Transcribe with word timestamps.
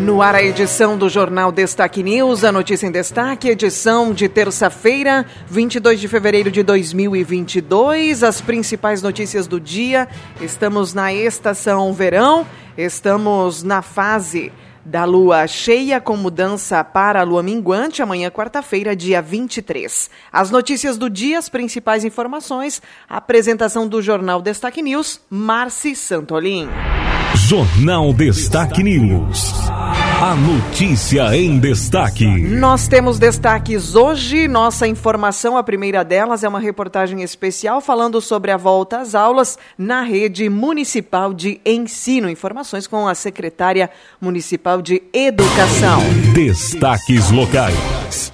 No 0.00 0.22
ar 0.22 0.34
a 0.34 0.42
edição 0.42 0.96
do 0.96 1.10
Jornal 1.10 1.52
Destaque 1.52 2.02
News, 2.02 2.42
a 2.42 2.50
notícia 2.50 2.86
em 2.86 2.90
destaque, 2.90 3.50
edição 3.50 4.14
de 4.14 4.30
terça-feira, 4.30 5.26
22 5.46 6.00
de 6.00 6.08
fevereiro 6.08 6.50
de 6.50 6.62
2022. 6.62 8.22
As 8.22 8.40
principais 8.40 9.02
notícias 9.02 9.46
do 9.46 9.60
dia. 9.60 10.08
Estamos 10.40 10.94
na 10.94 11.12
estação 11.12 11.92
verão, 11.92 12.46
estamos 12.78 13.62
na 13.62 13.82
fase 13.82 14.50
da 14.86 15.04
lua 15.04 15.46
cheia 15.46 16.00
com 16.00 16.16
mudança 16.16 16.82
para 16.82 17.20
a 17.20 17.24
lua 17.24 17.42
minguante 17.42 18.00
amanhã, 18.00 18.30
quarta-feira, 18.30 18.96
dia 18.96 19.20
23. 19.20 20.08
As 20.32 20.50
notícias 20.50 20.96
do 20.96 21.10
dia, 21.10 21.38
as 21.38 21.50
principais 21.50 22.06
informações, 22.06 22.80
apresentação 23.06 23.86
do 23.86 24.00
Jornal 24.00 24.40
Destaque 24.40 24.80
News, 24.80 25.20
Marci 25.28 25.94
Santolin. 25.94 26.70
Jornal 27.34 28.12
Destaque 28.12 28.82
News. 28.82 29.54
A 30.20 30.34
notícia 30.34 31.34
em 31.36 31.58
destaque. 31.58 32.26
Nós 32.26 32.88
temos 32.88 33.18
destaques 33.18 33.94
hoje. 33.94 34.48
Nossa 34.48 34.86
informação, 34.86 35.56
a 35.56 35.62
primeira 35.62 36.04
delas, 36.04 36.44
é 36.44 36.48
uma 36.48 36.60
reportagem 36.60 37.22
especial 37.22 37.80
falando 37.80 38.20
sobre 38.20 38.50
a 38.50 38.56
volta 38.56 39.00
às 39.00 39.14
aulas 39.14 39.58
na 39.78 40.02
rede 40.02 40.48
municipal 40.48 41.32
de 41.32 41.60
ensino. 41.64 42.28
Informações 42.28 42.86
com 42.86 43.06
a 43.08 43.14
secretária 43.14 43.90
municipal 44.20 44.82
de 44.82 45.02
educação. 45.12 46.00
Destaques 46.34 47.30
locais. 47.30 48.32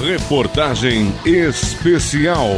Reportagem 0.00 1.12
especial. 1.24 2.48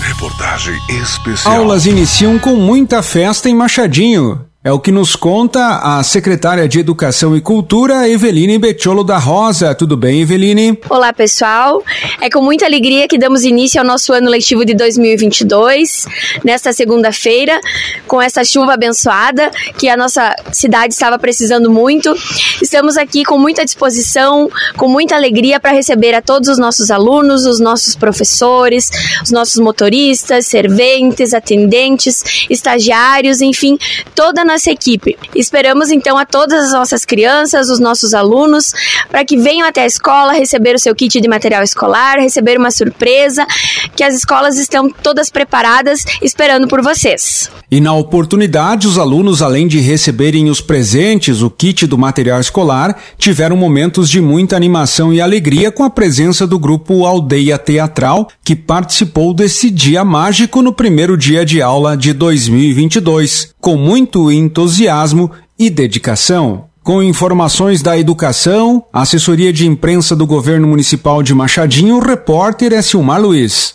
Reportagem 0.00 0.74
especial. 1.00 1.54
Aulas 1.54 1.86
iniciam 1.86 2.38
com 2.38 2.56
muita 2.56 3.02
festa 3.02 3.48
em 3.48 3.54
Machadinho. 3.54 4.46
É 4.66 4.72
o 4.72 4.80
que 4.80 4.90
nos 4.90 5.14
conta 5.14 5.76
a 5.76 6.02
secretária 6.02 6.66
de 6.66 6.80
Educação 6.80 7.36
e 7.36 7.40
Cultura, 7.40 8.08
Eveline 8.08 8.58
Betiolo 8.58 9.04
da 9.04 9.16
Rosa. 9.16 9.72
Tudo 9.76 9.96
bem, 9.96 10.22
Eveline? 10.22 10.76
Olá, 10.90 11.12
pessoal. 11.12 11.84
É 12.20 12.28
com 12.28 12.42
muita 12.42 12.66
alegria 12.66 13.06
que 13.06 13.16
damos 13.16 13.44
início 13.44 13.80
ao 13.80 13.86
nosso 13.86 14.12
ano 14.12 14.28
letivo 14.28 14.64
de 14.64 14.74
2022, 14.74 16.06
nesta 16.42 16.72
segunda-feira, 16.72 17.60
com 18.08 18.20
essa 18.20 18.44
chuva 18.44 18.74
abençoada 18.74 19.52
que 19.78 19.88
a 19.88 19.96
nossa 19.96 20.34
cidade 20.50 20.94
estava 20.94 21.16
precisando 21.16 21.70
muito. 21.70 22.12
Estamos 22.60 22.96
aqui 22.96 23.22
com 23.22 23.38
muita 23.38 23.64
disposição, 23.64 24.50
com 24.76 24.88
muita 24.88 25.14
alegria 25.14 25.60
para 25.60 25.70
receber 25.70 26.12
a 26.12 26.20
todos 26.20 26.48
os 26.48 26.58
nossos 26.58 26.90
alunos, 26.90 27.46
os 27.46 27.60
nossos 27.60 27.94
professores, 27.94 28.90
os 29.22 29.30
nossos 29.30 29.60
motoristas, 29.60 30.48
serventes, 30.48 31.32
atendentes, 31.32 32.48
estagiários, 32.50 33.40
enfim, 33.40 33.78
toda 34.12 34.42
a 34.42 34.55
nossa 34.56 34.70
equipe. 34.70 35.16
Esperamos 35.34 35.90
então 35.90 36.16
a 36.16 36.24
todas 36.24 36.64
as 36.64 36.72
nossas 36.72 37.04
crianças, 37.04 37.68
os 37.68 37.78
nossos 37.78 38.14
alunos, 38.14 38.72
para 39.10 39.24
que 39.24 39.36
venham 39.36 39.68
até 39.68 39.82
a 39.82 39.86
escola 39.86 40.32
receber 40.32 40.74
o 40.74 40.78
seu 40.78 40.94
kit 40.94 41.20
de 41.20 41.28
material 41.28 41.62
escolar, 41.62 42.18
receber 42.18 42.58
uma 42.58 42.70
surpresa, 42.70 43.46
que 43.94 44.02
as 44.02 44.14
escolas 44.14 44.58
estão 44.58 44.90
todas 44.90 45.28
preparadas 45.28 46.04
esperando 46.22 46.66
por 46.66 46.82
vocês. 46.82 47.50
E 47.70 47.80
na 47.80 47.92
oportunidade, 47.92 48.86
os 48.86 48.96
alunos, 48.96 49.42
além 49.42 49.66
de 49.66 49.80
receberem 49.80 50.48
os 50.48 50.60
presentes, 50.60 51.42
o 51.42 51.50
kit 51.50 51.86
do 51.86 51.98
material 51.98 52.40
escolar, 52.40 52.96
tiveram 53.18 53.56
momentos 53.56 54.08
de 54.08 54.20
muita 54.20 54.56
animação 54.56 55.12
e 55.12 55.20
alegria 55.20 55.70
com 55.70 55.84
a 55.84 55.90
presença 55.90 56.46
do 56.46 56.58
grupo 56.58 57.04
Aldeia 57.04 57.58
Teatral, 57.58 58.28
que 58.44 58.54
participou 58.54 59.34
desse 59.34 59.68
dia 59.68 60.04
mágico 60.04 60.62
no 60.62 60.72
primeiro 60.72 61.16
dia 61.16 61.44
de 61.44 61.60
aula 61.60 61.96
de 61.96 62.12
2022, 62.12 63.52
com 63.60 63.76
muito 63.76 64.30
entusiasmo 64.36 65.30
e 65.58 65.70
dedicação. 65.70 66.64
Com 66.82 67.02
informações 67.02 67.82
da 67.82 67.98
educação, 67.98 68.84
assessoria 68.92 69.52
de 69.52 69.66
imprensa 69.66 70.14
do 70.14 70.24
governo 70.24 70.68
municipal 70.68 71.22
de 71.22 71.34
Machadinho, 71.34 71.96
o 71.96 72.00
repórter 72.00 72.72
é 72.72 72.80
Silmar 72.80 73.20
Luiz. 73.20 73.74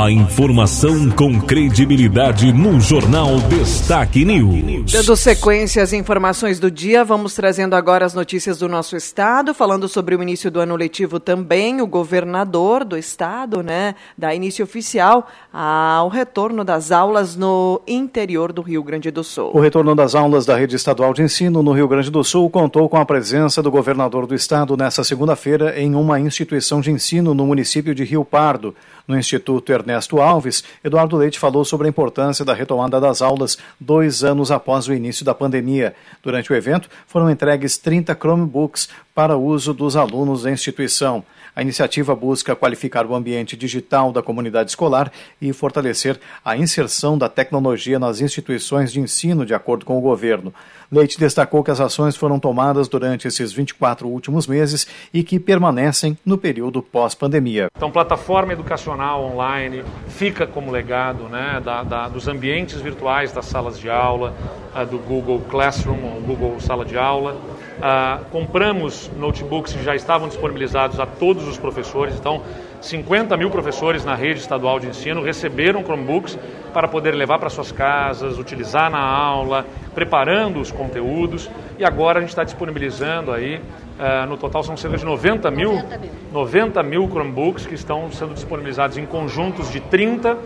A 0.00 0.12
informação 0.12 1.10
com 1.10 1.40
credibilidade 1.40 2.52
no 2.52 2.78
Jornal 2.78 3.40
Destaque 3.48 4.24
News. 4.24 4.92
Dando 4.92 5.16
sequência 5.16 5.82
às 5.82 5.92
informações 5.92 6.60
do 6.60 6.70
dia, 6.70 7.04
vamos 7.04 7.34
trazendo 7.34 7.74
agora 7.74 8.06
as 8.06 8.14
notícias 8.14 8.58
do 8.58 8.68
nosso 8.68 8.94
estado, 8.94 9.52
falando 9.52 9.88
sobre 9.88 10.14
o 10.14 10.22
início 10.22 10.52
do 10.52 10.60
ano 10.60 10.76
letivo 10.76 11.18
também, 11.18 11.80
o 11.80 11.86
governador 11.88 12.84
do 12.84 12.96
estado, 12.96 13.60
né, 13.60 13.96
dá 14.16 14.32
início 14.32 14.64
oficial 14.64 15.26
ao 15.52 16.08
retorno 16.08 16.62
das 16.62 16.92
aulas 16.92 17.34
no 17.34 17.82
interior 17.84 18.52
do 18.52 18.62
Rio 18.62 18.84
Grande 18.84 19.10
do 19.10 19.24
Sul. 19.24 19.50
O 19.52 19.58
retorno 19.58 19.96
das 19.96 20.14
aulas 20.14 20.46
da 20.46 20.56
rede 20.56 20.76
estadual 20.76 21.12
de 21.12 21.22
ensino 21.24 21.60
no 21.60 21.72
Rio 21.72 21.88
Grande 21.88 22.08
do 22.08 22.22
Sul 22.22 22.48
contou 22.48 22.88
com 22.88 22.98
a 22.98 23.04
presença 23.04 23.60
do 23.60 23.70
governador 23.70 24.28
do 24.28 24.34
estado 24.36 24.76
nesta 24.76 25.02
segunda-feira 25.02 25.76
em 25.76 25.96
uma 25.96 26.20
instituição 26.20 26.80
de 26.80 26.92
ensino 26.92 27.34
no 27.34 27.44
município 27.44 27.92
de 27.96 28.04
Rio 28.04 28.24
Pardo. 28.24 28.76
No 29.08 29.18
Instituto 29.18 29.72
Ernesto 29.88 30.20
Alves, 30.20 30.62
Eduardo 30.84 31.16
Leite 31.16 31.38
falou 31.38 31.64
sobre 31.64 31.86
a 31.86 31.90
importância 31.90 32.44
da 32.44 32.52
retomada 32.52 33.00
das 33.00 33.22
aulas 33.22 33.56
dois 33.80 34.22
anos 34.22 34.50
após 34.50 34.86
o 34.86 34.92
início 34.92 35.24
da 35.24 35.34
pandemia. 35.34 35.94
Durante 36.22 36.52
o 36.52 36.54
evento, 36.54 36.90
foram 37.06 37.30
entregues 37.30 37.78
30 37.78 38.14
Chromebooks 38.14 38.90
para 39.14 39.38
uso 39.38 39.72
dos 39.72 39.96
alunos 39.96 40.42
da 40.42 40.50
instituição. 40.50 41.24
A 41.56 41.62
iniciativa 41.62 42.14
busca 42.14 42.54
qualificar 42.54 43.04
o 43.04 43.16
ambiente 43.16 43.56
digital 43.56 44.12
da 44.12 44.22
comunidade 44.22 44.70
escolar 44.70 45.10
e 45.42 45.52
fortalecer 45.52 46.20
a 46.44 46.56
inserção 46.56 47.18
da 47.18 47.28
tecnologia 47.28 47.98
nas 47.98 48.20
instituições 48.20 48.92
de 48.92 49.00
ensino, 49.00 49.44
de 49.44 49.52
acordo 49.52 49.84
com 49.84 49.98
o 49.98 50.00
governo. 50.00 50.54
Leite 50.90 51.18
destacou 51.18 51.64
que 51.64 51.70
as 51.70 51.80
ações 51.80 52.16
foram 52.16 52.38
tomadas 52.38 52.86
durante 52.86 53.26
esses 53.26 53.52
24 53.52 54.08
últimos 54.08 54.46
meses 54.46 54.86
e 55.12 55.24
que 55.24 55.40
permanecem 55.40 56.16
no 56.24 56.38
período 56.38 56.80
pós-pandemia. 56.80 57.66
Então, 57.76 57.90
plataforma 57.90 58.52
educacional 58.52 59.24
online 59.24 59.77
fica 60.08 60.46
como 60.46 60.70
legado 60.70 61.24
né, 61.24 61.60
da, 61.64 61.82
da, 61.82 62.08
dos 62.08 62.28
ambientes 62.28 62.80
virtuais 62.80 63.32
das 63.32 63.46
salas 63.46 63.78
de 63.78 63.88
aula, 63.88 64.34
uh, 64.74 64.86
do 64.86 64.98
Google 64.98 65.40
Classroom, 65.48 65.98
ou 66.04 66.20
Google 66.20 66.60
Sala 66.60 66.84
de 66.84 66.96
Aula. 66.96 67.36
Uh, 67.78 68.24
compramos 68.30 69.10
notebooks 69.16 69.72
que 69.72 69.82
já 69.82 69.94
estavam 69.94 70.28
disponibilizados 70.28 70.98
a 70.98 71.06
todos 71.06 71.46
os 71.46 71.56
professores, 71.56 72.14
então 72.14 72.42
50 72.80 73.36
mil 73.36 73.50
professores 73.50 74.04
na 74.04 74.14
rede 74.14 74.40
estadual 74.40 74.78
de 74.78 74.86
ensino 74.86 75.22
receberam 75.22 75.82
Chromebooks 75.82 76.38
para 76.72 76.86
poder 76.86 77.12
levar 77.12 77.38
para 77.38 77.50
suas 77.50 77.72
casas, 77.72 78.38
utilizar 78.38 78.90
na 78.90 79.00
aula, 79.00 79.66
preparando 79.94 80.60
os 80.60 80.70
conteúdos. 80.70 81.50
E 81.78 81.84
agora 81.84 82.18
a 82.18 82.20
gente 82.20 82.30
está 82.30 82.44
disponibilizando 82.44 83.32
aí, 83.32 83.60
uh, 83.98 84.26
no 84.26 84.36
total 84.36 84.62
são 84.62 84.76
cerca 84.76 84.96
de 84.96 85.04
90 85.04 85.50
mil, 85.50 85.74
90 85.74 85.98
mil, 85.98 86.10
90 86.32 86.82
mil 86.82 87.08
Chromebooks 87.08 87.66
que 87.66 87.74
estão 87.74 88.10
sendo 88.10 88.34
disponibilizados 88.34 88.96
em 88.96 89.04
conjuntos 89.04 89.70
de 89.70 89.80
30, 89.80 90.34
uh, 90.34 90.38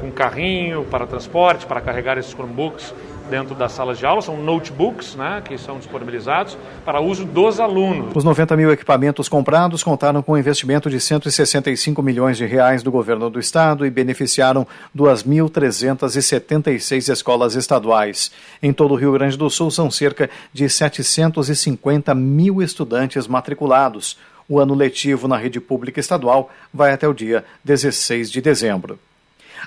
com 0.00 0.10
carrinho 0.10 0.84
para 0.84 1.06
transporte, 1.06 1.66
para 1.66 1.80
carregar 1.80 2.18
esses 2.18 2.32
Chromebooks 2.32 2.94
dentro 3.28 3.54
das 3.54 3.72
salas 3.72 3.98
de 3.98 4.06
aula, 4.06 4.22
são 4.22 4.36
notebooks 4.36 5.14
né, 5.14 5.40
que 5.44 5.56
são 5.58 5.78
disponibilizados 5.78 6.56
para 6.84 7.00
uso 7.00 7.24
dos 7.24 7.60
alunos. 7.60 8.12
Os 8.14 8.24
90 8.24 8.56
mil 8.56 8.72
equipamentos 8.72 9.28
comprados 9.28 9.82
contaram 9.82 10.22
com 10.22 10.32
um 10.32 10.38
investimento 10.38 10.90
de 10.90 11.00
165 11.00 12.02
milhões 12.02 12.36
de 12.36 12.44
reais 12.44 12.82
do 12.82 12.90
governo 12.90 13.30
do 13.30 13.40
estado 13.40 13.86
e 13.86 13.90
beneficiaram 13.90 14.66
2.376 14.96 17.12
escolas 17.12 17.54
estaduais. 17.54 18.32
Em 18.62 18.72
todo 18.72 18.94
o 18.94 18.96
Rio 18.96 19.12
Grande 19.12 19.36
do 19.36 19.50
Sul 19.50 19.70
são 19.70 19.90
cerca 19.90 20.30
de 20.52 20.68
750 20.68 22.14
mil 22.14 22.62
estudantes 22.62 23.26
matriculados. 23.26 24.16
O 24.48 24.60
ano 24.60 24.74
letivo 24.74 25.26
na 25.26 25.38
rede 25.38 25.58
pública 25.60 26.00
estadual 26.00 26.50
vai 26.72 26.92
até 26.92 27.08
o 27.08 27.14
dia 27.14 27.44
16 27.64 28.30
de 28.30 28.42
dezembro. 28.42 28.98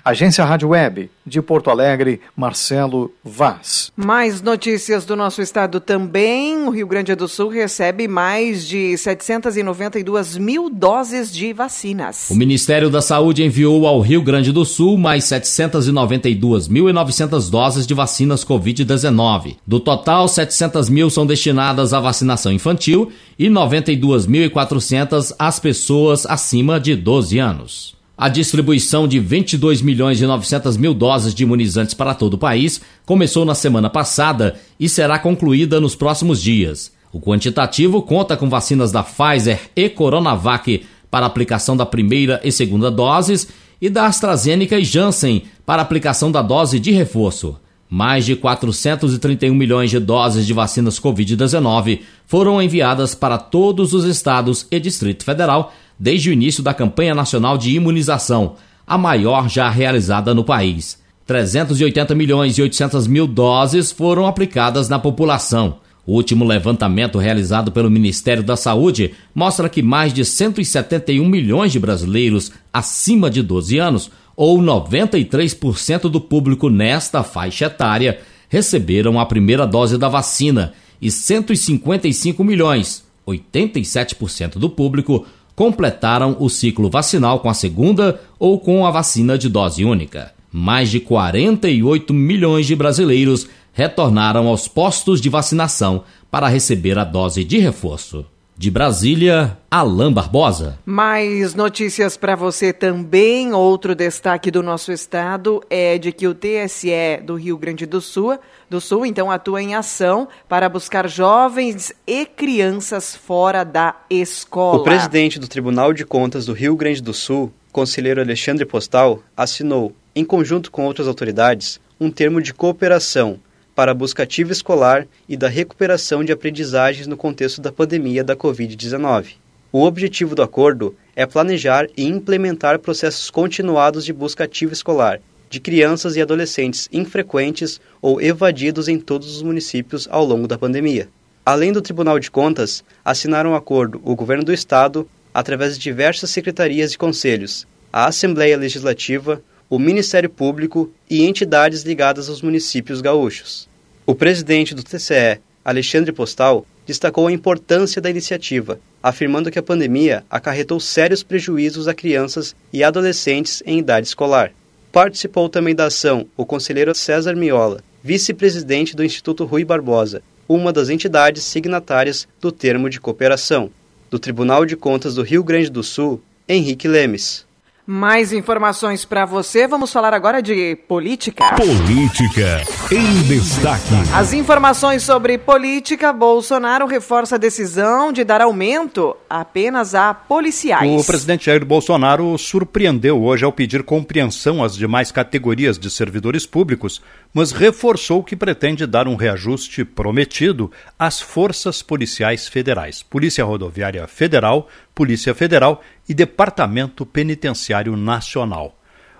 Agência 0.03 0.45
Rádio 0.45 0.69
Web, 0.69 1.09
de 1.25 1.41
Porto 1.41 1.69
Alegre, 1.69 2.21
Marcelo 2.35 3.11
Vaz. 3.23 3.91
Mais 3.95 4.41
notícias 4.41 5.05
do 5.05 5.15
nosso 5.15 5.41
estado 5.41 5.79
também. 5.79 6.67
O 6.67 6.69
Rio 6.69 6.87
Grande 6.87 7.15
do 7.15 7.27
Sul 7.27 7.49
recebe 7.49 8.07
mais 8.07 8.67
de 8.67 8.97
792 8.97 10.37
mil 10.37 10.69
doses 10.69 11.33
de 11.33 11.53
vacinas. 11.53 12.29
O 12.29 12.35
Ministério 12.35 12.89
da 12.89 13.01
Saúde 13.01 13.43
enviou 13.43 13.85
ao 13.85 13.99
Rio 13.99 14.21
Grande 14.21 14.51
do 14.51 14.63
Sul 14.63 14.97
mais 14.97 15.25
792.900 15.25 17.49
doses 17.49 17.85
de 17.85 17.93
vacinas 17.93 18.45
Covid-19. 18.45 19.57
Do 19.65 19.79
total, 19.79 20.27
700 20.27 20.89
mil 20.89 21.09
são 21.09 21.25
destinadas 21.25 21.93
à 21.93 21.99
vacinação 21.99 22.51
infantil 22.51 23.11
e 23.37 23.49
92.400 23.49 25.35
às 25.37 25.59
pessoas 25.59 26.25
acima 26.25 26.79
de 26.79 26.95
12 26.95 27.39
anos. 27.39 27.96
A 28.17 28.29
distribuição 28.29 29.07
de 29.07 29.19
22 29.19 29.83
milhões 29.83 30.19
e 30.19 30.25
900 30.25 30.75
mil 30.75 30.91
doses 30.95 31.35
de 31.35 31.43
imunizantes 31.43 31.93
para 31.93 32.15
todo 32.15 32.33
o 32.33 32.37
país 32.37 32.81
começou 33.05 33.45
na 33.45 33.53
semana 33.53 33.91
passada 33.91 34.55
e 34.79 34.89
será 34.89 35.19
concluída 35.19 35.79
nos 35.79 35.95
próximos 35.95 36.41
dias. 36.41 36.91
O 37.13 37.21
quantitativo 37.21 38.01
conta 38.01 38.35
com 38.35 38.49
vacinas 38.49 38.91
da 38.91 39.03
Pfizer 39.03 39.59
e 39.75 39.87
Coronavac 39.87 40.83
para 41.11 41.27
aplicação 41.27 41.77
da 41.77 41.85
primeira 41.85 42.41
e 42.43 42.51
segunda 42.51 42.89
doses 42.89 43.49
e 43.79 43.87
da 43.87 44.07
AstraZeneca 44.07 44.79
e 44.79 44.83
Janssen 44.83 45.43
para 45.63 45.83
aplicação 45.83 46.31
da 46.31 46.41
dose 46.41 46.79
de 46.79 46.89
reforço. 46.89 47.55
Mais 47.87 48.25
de 48.25 48.35
431 48.35 49.53
milhões 49.53 49.91
de 49.91 49.99
doses 49.99 50.47
de 50.47 50.53
vacinas 50.53 50.99
Covid-19 50.99 52.01
foram 52.25 52.59
enviadas 52.59 53.13
para 53.13 53.37
todos 53.37 53.93
os 53.93 54.05
estados 54.05 54.65
e 54.71 54.79
Distrito 54.79 55.23
Federal 55.23 55.71
desde 55.99 56.29
o 56.29 56.33
início 56.33 56.63
da 56.63 56.73
campanha 56.73 57.15
nacional 57.15 57.57
de 57.57 57.75
imunização, 57.75 58.55
a 58.85 58.97
maior 58.97 59.49
já 59.49 59.69
realizada 59.69 60.33
no 60.33 60.43
país. 60.43 61.01
380 61.25 62.15
milhões 62.15 62.57
e 62.57 62.61
800 62.61 63.05
mil 63.05 63.27
doses 63.27 63.91
foram 63.91 64.25
aplicadas 64.25 64.87
na 64.87 64.97
população. 64.97 65.79
O 66.05 66.13
último 66.13 66.45
levantamento 66.45 67.17
realizado 67.17 67.69
pelo 67.69 67.91
Ministério 67.91 68.41
da 68.41 68.55
Saúde 68.55 69.13
mostra 69.35 69.67
que 69.67 69.81
mais 69.81 70.13
de 70.13 70.23
171 70.23 71.27
milhões 71.27 71.73
de 71.73 71.79
brasileiros 71.79 72.53
acima 72.71 73.29
de 73.29 73.43
12 73.43 73.77
anos, 73.77 74.09
ou 74.33 74.57
93% 74.59 76.03
do 76.03 76.21
público 76.21 76.69
nesta 76.69 77.23
faixa 77.23 77.65
etária, 77.65 78.19
receberam 78.47 79.19
a 79.19 79.25
primeira 79.25 79.67
dose 79.67 79.97
da 79.97 80.07
vacina 80.07 80.71
e 81.01 81.11
155 81.11 82.41
milhões, 82.41 83.03
87% 83.27 84.57
do 84.57 84.69
público, 84.69 85.25
completaram 85.57 86.37
o 86.39 86.49
ciclo 86.49 86.87
vacinal 86.87 87.39
com 87.39 87.49
a 87.49 87.53
segunda 87.55 88.21
ou 88.37 88.59
com 88.59 88.85
a 88.85 88.91
vacina 88.91 89.39
de 89.39 89.49
dose 89.49 89.83
única. 89.83 90.31
Mais 90.51 90.91
de 90.91 90.99
48 90.99 92.13
milhões 92.13 92.67
de 92.67 92.75
brasileiros 92.75 93.49
retornaram 93.73 94.47
aos 94.47 94.67
postos 94.67 95.19
de 95.19 95.29
vacinação 95.29 96.03
para 96.29 96.47
receber 96.47 96.99
a 96.99 97.03
dose 97.03 97.43
de 97.43 97.57
reforço. 97.57 98.23
De 98.59 98.71
Brasília, 98.71 99.55
Alain 99.69 100.11
Barbosa. 100.11 100.79
Mais 100.83 101.53
notícias 101.53 102.17
para 102.17 102.35
você 102.35 102.73
também. 102.73 103.53
Outro 103.53 103.93
destaque 103.93 104.49
do 104.49 104.63
nosso 104.63 104.91
estado 104.91 105.61
é 105.69 105.99
de 105.99 106.11
que 106.11 106.27
o 106.27 106.33
TSE 106.33 107.21
do 107.23 107.35
Rio 107.35 107.55
Grande 107.55 107.85
do 107.85 108.01
Sul, 108.01 108.39
do 108.67 108.81
Sul 108.81 109.05
então 109.05 109.29
atua 109.29 109.61
em 109.61 109.75
ação 109.75 110.27
para 110.49 110.67
buscar 110.67 111.07
jovens 111.07 111.93
e 112.07 112.25
crianças 112.25 113.15
fora 113.15 113.63
da 113.63 113.95
escola. 114.09 114.79
O 114.79 114.83
presidente 114.83 115.37
do 115.37 115.47
Tribunal 115.47 115.93
de 115.93 116.03
Contas 116.03 116.47
do 116.47 116.53
Rio 116.53 116.75
Grande 116.75 117.03
do 117.03 117.13
Sul, 117.13 117.53
conselheiro 117.71 118.19
Alexandre 118.19 118.65
Postal, 118.65 119.21
assinou, 119.37 119.93
em 120.15 120.25
conjunto 120.25 120.71
com 120.71 120.83
outras 120.83 121.07
autoridades, 121.07 121.79
um 122.01 122.09
termo 122.09 122.41
de 122.41 122.55
cooperação 122.55 123.39
para 123.77 123.91
a 123.91 123.93
busca 123.93 124.23
ativa 124.23 124.51
escolar 124.51 125.05
e 125.29 125.37
da 125.37 125.47
recuperação 125.47 126.23
de 126.23 126.31
aprendizagens 126.31 127.05
no 127.05 127.15
contexto 127.15 127.61
da 127.61 127.71
pandemia 127.71 128.23
da 128.23 128.35
Covid-19. 128.35 129.35
O 129.71 129.83
objetivo 129.83 130.33
do 130.33 130.41
acordo 130.41 130.95
é 131.15 131.27
planejar 131.27 131.87
e 131.95 132.03
implementar 132.03 132.79
processos 132.79 133.29
continuados 133.29 134.03
de 134.03 134.11
busca 134.11 134.45
ativa 134.45 134.73
escolar 134.73 135.21
de 135.47 135.59
crianças 135.59 136.15
e 136.15 136.21
adolescentes 136.23 136.89
infrequentes 136.91 137.79
ou 138.01 138.19
evadidos 138.19 138.87
em 138.87 138.99
todos 138.99 139.35
os 139.35 139.43
municípios 139.43 140.07
ao 140.09 140.25
longo 140.25 140.47
da 140.47 140.57
pandemia. 140.57 141.07
Além 141.45 141.71
do 141.71 141.79
Tribunal 141.79 142.17
de 142.17 142.31
Contas, 142.31 142.83
assinaram 143.05 143.51
um 143.51 143.55
acordo 143.55 144.01
o 144.03 144.15
Governo 144.15 144.43
do 144.43 144.51
Estado, 144.51 145.07
através 145.31 145.75
de 145.75 145.83
diversas 145.83 146.31
secretarias 146.31 146.93
e 146.93 146.97
conselhos, 146.97 147.67
a 147.93 148.07
Assembleia 148.07 148.57
Legislativa, 148.57 149.39
o 149.69 149.77
Ministério 149.77 150.29
Público 150.29 150.91
e 151.09 151.25
entidades 151.25 151.83
ligadas 151.83 152.29
aos 152.29 152.41
municípios 152.41 153.01
gaúchos. 153.01 153.67
O 154.05 154.15
presidente 154.15 154.73
do 154.73 154.83
TCE, 154.83 155.39
Alexandre 155.63 156.13
Postal, 156.13 156.65
destacou 156.85 157.27
a 157.27 157.31
importância 157.31 158.01
da 158.01 158.09
iniciativa, 158.09 158.79
afirmando 159.03 159.51
que 159.51 159.59
a 159.59 159.63
pandemia 159.63 160.23
acarretou 160.29 160.79
sérios 160.79 161.21
prejuízos 161.21 161.87
a 161.87 161.93
crianças 161.93 162.55
e 162.71 162.83
adolescentes 162.83 163.61
em 163.65 163.79
idade 163.79 164.07
escolar. 164.07 164.53
Participou 164.91 165.49
também 165.49 165.75
da 165.75 165.85
ação 165.85 166.25
o 166.37 166.45
conselheiro 166.45 166.95
César 166.95 167.35
Miola, 167.35 167.83
vice-presidente 168.01 168.95
do 168.95 169.03
Instituto 169.03 169.43
Rui 169.43 169.65
Barbosa, 169.65 170.21
uma 170.47 170.71
das 170.71 170.87
entidades 170.87 171.43
signatárias 171.43 172.25
do 172.39 172.53
termo 172.53 172.89
de 172.89 173.01
cooperação. 173.01 173.69
Do 174.09 174.17
Tribunal 174.17 174.65
de 174.65 174.77
Contas 174.77 175.15
do 175.15 175.23
Rio 175.23 175.43
Grande 175.43 175.69
do 175.69 175.83
Sul, 175.83 176.21
Henrique 176.47 176.87
Lemes. 176.87 177.46
Mais 177.89 178.33
informações 178.33 179.05
para 179.05 179.23
você. 179.23 179.65
Vamos 179.65 179.93
falar 179.93 180.13
agora 180.13 180.41
de 180.41 180.75
política. 180.89 181.55
Política 181.55 182.61
em 182.91 183.23
destaque. 183.23 183.93
As 184.13 184.33
informações 184.33 185.03
sobre 185.03 185.37
política. 185.37 186.11
Bolsonaro 186.11 186.85
reforça 186.85 187.35
a 187.35 187.37
decisão 187.37 188.11
de 188.11 188.25
dar 188.25 188.41
aumento 188.41 189.15
apenas 189.29 189.95
a 189.95 190.13
policiais. 190.13 191.01
O 191.01 191.05
presidente 191.05 191.45
Jair 191.45 191.63
Bolsonaro 191.63 192.37
surpreendeu 192.37 193.23
hoje 193.23 193.45
ao 193.45 193.53
pedir 193.53 193.81
compreensão 193.83 194.61
às 194.61 194.75
demais 194.75 195.09
categorias 195.09 195.79
de 195.79 195.89
servidores 195.89 196.45
públicos, 196.45 197.01
mas 197.33 197.53
reforçou 197.53 198.21
que 198.21 198.35
pretende 198.35 198.85
dar 198.85 199.07
um 199.07 199.15
reajuste 199.15 199.85
prometido 199.85 200.69
às 200.99 201.21
forças 201.21 201.81
policiais 201.81 202.49
federais, 202.49 203.01
Polícia 203.01 203.45
Rodoviária 203.45 204.05
Federal, 204.07 204.67
Polícia 204.97 205.35
Federal 205.35 205.83
e 206.09 206.13
Departamento 206.15 207.05
Penitenciário 207.05 207.95
Nacional. 207.95 208.75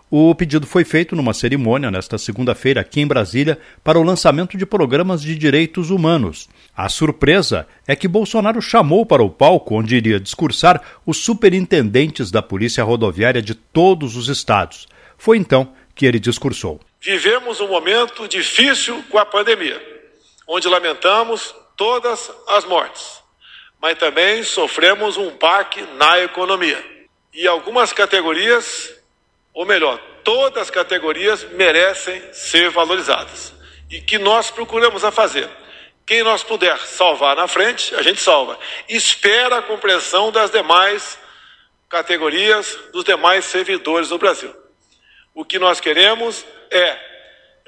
O 0.10 0.34
pedido 0.34 0.66
foi 0.66 0.84
feito 0.84 1.16
numa 1.16 1.36
cerimônia 1.36 1.92
nesta 1.92 2.18
segunda-feira 2.18 2.82
aqui 2.82 3.00
em 3.00 3.06
Brasília 3.06 3.60
para 3.84 4.00
o 4.00 4.04
lançamento 4.04 4.58
de 4.58 4.66
programas 4.66 5.22
de 5.22 5.36
direitos 5.36 5.92
humanos. 5.92 6.50
A 6.76 6.90
surpresa 6.90 7.68
é 7.86 7.96
que 7.96 8.08
Bolsonaro 8.08 8.60
chamou 8.60 9.06
para 9.06 9.22
o 9.22 9.30
palco 9.30 9.76
onde 9.76 9.96
iria 9.96 10.20
discursar 10.20 10.82
os 11.06 11.18
superintendentes 11.18 12.32
da 12.32 12.42
Polícia 12.42 12.84
Rodoviária 12.84 13.42
de 13.42 13.54
todos 13.54 14.16
os 14.16 14.30
estados. 14.30 14.88
Foi 15.16 15.38
então 15.38 15.74
que 15.94 16.08
ele 16.08 16.20
discursou. 16.20 16.80
Vivemos 17.00 17.62
um 17.62 17.68
momento 17.68 18.28
difícil 18.28 19.04
com 19.12 19.20
a 19.20 19.26
pandemia, 19.28 19.80
onde 20.48 20.68
lamentamos 20.68 21.54
todas 21.76 22.32
as 22.48 22.66
mortes 22.66 23.27
mas 23.82 23.98
também 23.98 24.44
sofremos 24.44 25.18
um 25.18 25.32
baque 25.32 25.82
na 25.96 26.20
economia. 26.20 26.84
E 27.34 27.48
algumas 27.48 27.94
categorias, 27.94 28.94
ou 29.54 29.66
melhor, 29.66 30.00
todas 30.24 30.64
as 30.64 30.70
categorias 30.70 31.44
merecem 31.52 32.22
ser 32.34 32.70
valorizadas. 32.70 33.54
E 33.90 34.02
que 34.02 34.18
nós 34.18 34.50
procuramos 34.52 35.04
a 35.04 35.12
fazer. 35.12 35.50
Quem 36.06 36.24
nós 36.24 36.42
puder 36.42 36.78
salvar 36.80 37.36
na 37.36 37.48
frente, 37.48 37.94
a 37.96 38.02
gente 38.02 38.22
salva. 38.22 38.58
Espera 38.88 39.58
a 39.58 39.62
compreensão 39.62 40.32
das 40.32 40.50
demais 40.50 41.20
categorias, 41.90 42.78
dos 42.92 43.04
demais 43.04 43.46
servidores 43.46 44.10
do 44.10 44.18
Brasil. 44.18 44.54
O 45.34 45.46
que 45.46 45.60
nós 45.60 45.80
queremos 45.80 46.46
é 46.72 46.98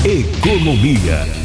Economia. 0.04 1.43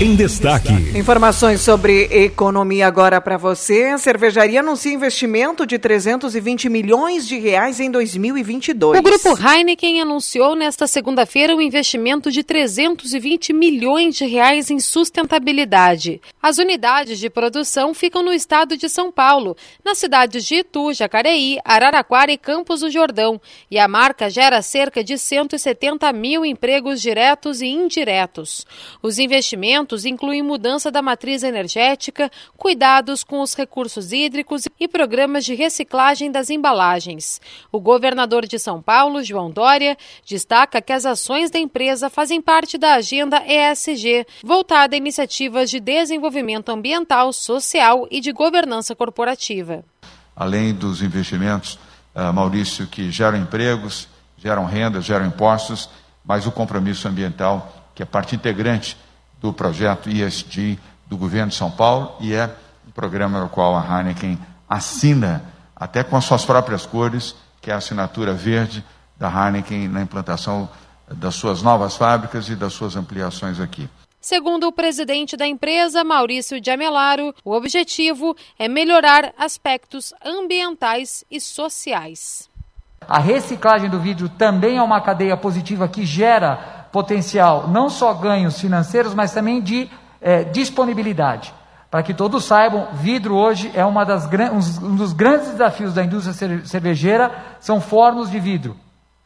Em 0.00 0.14
destaque. 0.14 0.72
Informações 0.96 1.60
sobre 1.60 2.04
economia 2.04 2.86
agora 2.86 3.20
para 3.20 3.36
você. 3.36 3.86
A 3.86 3.98
cervejaria 3.98 4.60
anuncia 4.60 4.92
investimento 4.92 5.66
de 5.66 5.76
320 5.76 6.68
milhões 6.68 7.26
de 7.26 7.36
reais 7.36 7.80
em 7.80 7.90
2022. 7.90 8.96
O 8.96 9.02
grupo 9.02 9.36
Heineken 9.36 10.00
anunciou 10.00 10.54
nesta 10.54 10.86
segunda-feira 10.86 11.52
um 11.52 11.60
investimento 11.60 12.30
de 12.30 12.44
320 12.44 13.52
milhões 13.52 14.14
de 14.14 14.24
reais 14.24 14.70
em 14.70 14.78
sustentabilidade. 14.78 16.20
As 16.40 16.58
unidades 16.58 17.18
de 17.18 17.28
produção 17.28 17.92
ficam 17.92 18.22
no 18.22 18.32
estado 18.32 18.76
de 18.76 18.88
São 18.88 19.10
Paulo, 19.10 19.56
nas 19.84 19.98
cidades 19.98 20.44
de 20.44 20.58
Itu, 20.60 20.92
Jacareí, 20.92 21.58
Araraquara 21.64 22.30
e 22.30 22.38
Campos 22.38 22.82
do 22.82 22.90
Jordão. 22.90 23.40
E 23.68 23.80
a 23.80 23.88
marca 23.88 24.30
gera 24.30 24.62
cerca 24.62 25.02
de 25.02 25.18
170 25.18 26.12
mil 26.12 26.44
empregos 26.44 27.02
diretos 27.02 27.60
e 27.60 27.66
indiretos. 27.66 28.64
Os 29.02 29.18
investimentos 29.18 29.87
investimentos 29.88 30.04
incluem 30.04 30.42
mudança 30.42 30.90
da 30.90 31.00
matriz 31.00 31.42
energética, 31.42 32.30
cuidados 32.56 33.24
com 33.24 33.40
os 33.40 33.54
recursos 33.54 34.12
hídricos 34.12 34.64
e 34.78 34.86
programas 34.86 35.44
de 35.44 35.54
reciclagem 35.54 36.30
das 36.30 36.50
embalagens. 36.50 37.40
O 37.72 37.80
governador 37.80 38.46
de 38.46 38.58
São 38.58 38.82
Paulo, 38.82 39.22
João 39.22 39.50
Dória, 39.50 39.96
destaca 40.26 40.82
que 40.82 40.92
as 40.92 41.06
ações 41.06 41.50
da 41.50 41.58
empresa 41.58 42.10
fazem 42.10 42.40
parte 42.40 42.76
da 42.76 42.94
agenda 42.94 43.42
ESG, 43.46 44.26
voltada 44.44 44.94
a 44.94 44.98
iniciativas 44.98 45.70
de 45.70 45.80
desenvolvimento 45.80 46.70
ambiental, 46.70 47.32
social 47.32 48.06
e 48.10 48.20
de 48.20 48.32
governança 48.32 48.94
corporativa. 48.94 49.84
Além 50.36 50.74
dos 50.74 51.02
investimentos, 51.02 51.78
uh, 52.14 52.32
Maurício, 52.32 52.86
que 52.86 53.10
geram 53.10 53.38
empregos, 53.38 54.08
geram 54.36 54.64
renda, 54.64 55.00
geram 55.00 55.26
impostos, 55.26 55.88
mas 56.24 56.46
o 56.46 56.52
compromisso 56.52 57.08
ambiental, 57.08 57.90
que 57.94 58.02
é 58.02 58.06
parte 58.06 58.36
integrante 58.36 58.96
do 59.40 59.52
projeto 59.52 60.08
ESG 60.08 60.78
do 61.06 61.16
governo 61.16 61.48
de 61.48 61.56
São 61.56 61.70
Paulo 61.70 62.16
e 62.20 62.34
é 62.34 62.50
um 62.86 62.90
programa 62.90 63.40
no 63.40 63.48
qual 63.48 63.76
a 63.76 63.82
Heineken 63.82 64.38
assina, 64.68 65.42
até 65.74 66.02
com 66.02 66.16
as 66.16 66.24
suas 66.24 66.44
próprias 66.44 66.84
cores, 66.84 67.34
que 67.60 67.70
é 67.70 67.74
a 67.74 67.78
assinatura 67.78 68.34
verde 68.34 68.84
da 69.16 69.28
Heineken 69.28 69.88
na 69.88 70.02
implantação 70.02 70.68
das 71.10 71.34
suas 71.34 71.62
novas 71.62 71.96
fábricas 71.96 72.48
e 72.48 72.56
das 72.56 72.72
suas 72.72 72.96
ampliações 72.96 73.60
aqui. 73.60 73.88
Segundo 74.20 74.66
o 74.66 74.72
presidente 74.72 75.36
da 75.36 75.46
empresa, 75.46 76.04
Maurício 76.04 76.60
de 76.60 76.70
Amelaro, 76.70 77.32
o 77.44 77.52
objetivo 77.52 78.36
é 78.58 78.68
melhorar 78.68 79.32
aspectos 79.38 80.12
ambientais 80.24 81.24
e 81.30 81.40
sociais. 81.40 82.48
A 83.00 83.20
reciclagem 83.20 83.88
do 83.88 84.00
vidro 84.00 84.28
também 84.28 84.76
é 84.76 84.82
uma 84.82 85.00
cadeia 85.00 85.36
positiva 85.36 85.88
que 85.88 86.04
gera 86.04 86.77
potencial, 86.92 87.68
não 87.68 87.88
só 87.88 88.14
ganhos 88.14 88.60
financeiros, 88.60 89.14
mas 89.14 89.32
também 89.32 89.60
de 89.60 89.90
é, 90.20 90.44
disponibilidade. 90.44 91.52
Para 91.90 92.02
que 92.02 92.12
todos 92.12 92.44
saibam, 92.44 92.88
vidro 92.92 93.34
hoje 93.34 93.70
é 93.74 93.84
uma 93.84 94.04
das, 94.04 94.28
um 94.82 94.94
dos 94.94 95.12
grandes 95.12 95.48
desafios 95.48 95.94
da 95.94 96.04
indústria 96.04 96.62
cervejeira, 96.64 97.32
são 97.60 97.80
fornos 97.80 98.30
de 98.30 98.38
vidro. 98.38 98.76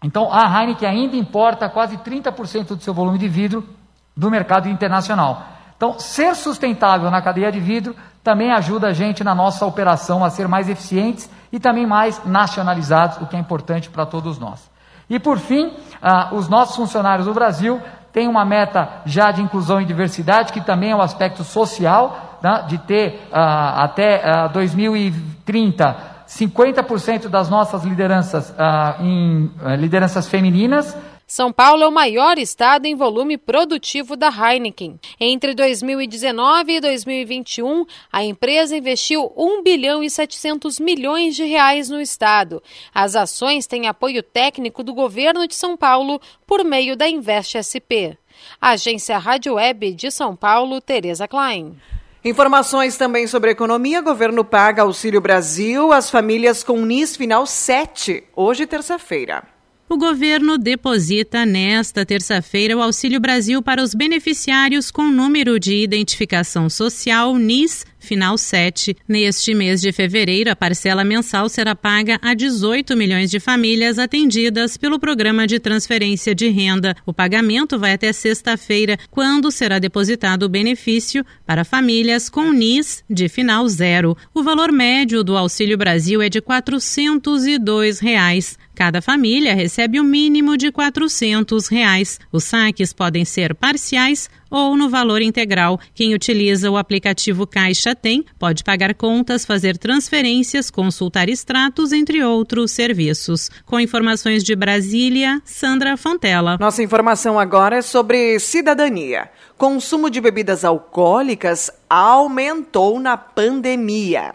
Então 0.03 0.33
a 0.33 0.47
Heineken 0.47 0.89
ainda 0.89 1.17
importa 1.17 1.69
quase 1.69 1.97
30% 1.97 2.69
do 2.69 2.81
seu 2.81 2.95
volume 2.95 3.19
de 3.19 3.29
vidro 3.29 3.69
do 4.17 4.31
mercado 4.31 4.69
internacional. 4.69 5.43
Então, 5.77 5.99
ser 5.99 6.37
sustentável 6.37 7.11
na 7.11 7.21
cadeia 7.21 7.51
de 7.51 7.59
vidro 7.59 7.97
também 8.23 8.53
ajuda 8.53 8.89
a 8.89 8.93
gente 8.93 9.25
na 9.25 9.35
nossa 9.35 9.67
operação 9.67 10.25
a 10.25 10.31
ser 10.31 10.47
mais 10.47 10.69
eficientes 10.69 11.29
e 11.51 11.59
também 11.59 11.85
mais 11.85 12.25
nacionalizados, 12.25 13.19
o 13.19 13.27
que 13.27 13.35
é 13.35 13.39
importante 13.39 13.91
para 13.91 14.07
todos 14.07 14.39
nós. 14.39 14.71
E 15.13 15.19
por 15.19 15.39
fim, 15.39 15.71
ah, 16.01 16.31
os 16.33 16.49
nossos 16.49 16.75
funcionários 16.75 17.27
do 17.27 17.35
Brasil 17.35 17.79
têm 18.15 18.27
uma 18.27 18.47
meta 18.47 18.89
já 19.05 19.31
de 19.31 19.43
inclusão 19.43 19.79
e 19.79 19.85
diversidade, 19.85 20.55
que 20.55 20.61
também 20.63 20.93
é 20.93 20.97
um 20.97 21.03
aspecto 21.03 21.45
social, 21.45 22.39
né, 22.43 22.65
de 22.67 22.79
ter 22.79 23.29
ah, 23.31 23.85
até 23.85 24.23
ah, 24.25 24.49
2030 24.49 26.13
50% 26.27 27.29
das 27.29 27.51
nossas 27.51 27.85
lideranças 27.85 28.55
ah, 28.59 28.97
em 29.01 29.51
ah, 29.63 29.77
lideranças 29.77 30.27
femininas 30.29 30.97
são 31.33 31.51
Paulo 31.51 31.83
é 31.83 31.89
o 31.89 31.91
maior 31.91 32.37
estado 32.37 32.85
em 32.85 32.95
volume 32.95 33.39
produtivo 33.39 34.17
da 34.17 34.29
Heineken. 34.29 35.01
Entre 35.19 35.55
2019 35.55 36.75
e 36.75 36.79
2021, 36.83 37.87
a 38.13 38.23
empresa 38.23 38.77
investiu 38.77 39.33
1 39.35 39.63
bilhão 39.63 40.05
e 40.05 40.11
700 40.11 40.79
milhões 40.79 41.35
de 41.35 41.45
reais 41.45 41.89
no 41.89 42.03
estado. 42.03 42.63
As 42.95 43.17
ações 43.17 43.67
têm 43.67 43.89
apoio 43.89 44.23
técnico 44.23 44.83
do 44.83 44.93
governo 44.93 45.49
de 45.49 45.55
São 45.55 45.75
Paulo 45.75 46.21
por 46.47 46.63
meio 46.63 46.95
da 46.99 47.09
Invest 47.09 47.57
SP. 47.65 48.13
Agência 48.61 49.17
Rádio 49.17 49.55
Web 49.55 49.95
de 49.95 50.11
São 50.11 50.37
Paulo, 50.37 50.83
Tereza 50.83 51.27
Klein. 51.27 51.81
Informações 52.23 52.99
também 52.99 53.27
sobre 53.27 53.53
economia. 53.53 54.03
Governo 54.03 54.45
paga 54.45 54.83
Auxílio 54.83 55.23
Brasil 55.23 55.95
às 55.95 56.11
famílias 56.11 56.63
com 56.63 56.85
NIS 56.85 57.17
final 57.17 57.47
7, 57.47 58.23
hoje 58.37 58.67
terça-feira. 58.67 59.52
O 59.93 59.99
governo 59.99 60.57
deposita 60.57 61.45
nesta 61.45 62.07
terça-feira 62.07 62.75
o 62.75 62.81
Auxílio 62.81 63.21
Brasil 63.21 63.61
para 63.61 63.83
os 63.83 63.95
beneficiários 63.95 64.91
com 64.91 65.11
número 65.11 65.61
de 65.61 65.75
identificação 65.75 66.71
social 66.71 67.37
NIS 67.37 67.85
final 68.03 68.37
7. 68.37 68.97
Neste 69.09 69.55
mês 69.55 69.81
de 69.81 69.93
fevereiro, 69.93 70.51
a 70.51 70.57
parcela 70.57 71.05
mensal 71.05 71.49
será 71.49 71.75
paga 71.75 72.19
a 72.21 72.35
18 72.35 72.97
milhões 72.97 73.31
de 73.31 73.41
famílias 73.41 73.99
atendidas 73.99 74.77
pelo 74.77 74.99
programa 74.99 75.47
de 75.47 75.59
transferência 75.59 76.35
de 76.35 76.49
renda. 76.49 76.95
O 77.07 77.13
pagamento 77.13 77.79
vai 77.79 77.95
até 77.95 78.13
sexta-feira, 78.13 78.99
quando 79.11 79.51
será 79.51 79.79
depositado 79.79 80.43
o 80.43 80.49
benefício 80.49 81.25
para 81.47 81.65
famílias 81.65 82.29
com 82.29 82.53
NIS 82.53 83.05
de 83.09 83.29
final 83.29 83.67
zero. 83.69 84.17
O 84.35 84.43
valor 84.43 84.73
médio 84.73 85.23
do 85.25 85.37
Auxílio 85.37 85.79
Brasil 85.79 86.21
é 86.21 86.29
de 86.29 86.41
402 86.41 88.01
reais. 88.01 88.59
Cada 88.75 89.03
família 89.03 89.55
recebe 89.55 90.01
o 90.01 90.03
um 90.03 90.07
mínimo 90.07 90.57
de 90.57 90.73
400 90.73 91.69
reais. 91.69 92.19
Os 92.33 92.45
saques 92.45 92.93
podem 92.93 93.25
ser 93.25 93.55
parciais 93.55 94.29
ou 94.53 94.77
no 94.77 94.91
valor 94.91 95.23
integral. 95.23 95.81
Quem 95.95 96.13
utiliza 96.13 96.71
o 96.71 96.77
aplicativo 96.77 97.47
Caixa 97.47 97.95
Tem 97.95 98.23
pode 98.39 98.63
pagar 98.63 98.95
contas, 98.95 99.47
fazer 99.47 99.79
transferências, 99.79 100.71
consultar 100.71 101.31
extratos, 101.31 101.91
entre 101.91 102.23
outros 102.23 102.71
serviços. 102.71 103.51
Com 103.65 103.81
informações 103.81 104.45
de 104.45 104.55
Brasília, 104.55 105.41
Sandra 105.43 105.97
Fontela. 105.97 106.59
Nossa 106.61 106.83
informação 106.83 107.39
agora 107.39 107.77
é 107.77 107.83
sobre 107.83 108.39
cidadania. 108.39 109.31
Consumo 109.57 110.11
de 110.11 110.21
bebidas 110.21 110.65
alcoólicas 110.65 111.71
aumentou 111.89 113.01
na 113.01 113.17
pandemia. 113.17 114.35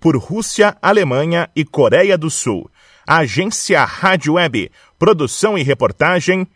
por 0.00 0.16
Rússia, 0.16 0.76
Alemanha 0.80 1.50
e 1.54 1.62
Coreia 1.62 2.16
do 2.16 2.30
Sul. 2.30 2.70
Agência 3.06 3.84
Rádio 3.84 4.34
Web. 4.34 4.70
Produção 4.98 5.58
e 5.58 5.62
reportagem 5.62 6.48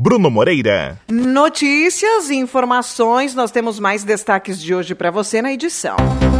Bruno 0.00 0.30
Moreira. 0.30 0.96
Notícias 1.10 2.30
e 2.30 2.36
informações, 2.36 3.34
nós 3.34 3.50
temos 3.50 3.80
mais 3.80 4.04
destaques 4.04 4.62
de 4.62 4.72
hoje 4.72 4.94
para 4.94 5.10
você 5.10 5.42
na 5.42 5.52
edição. 5.52 5.96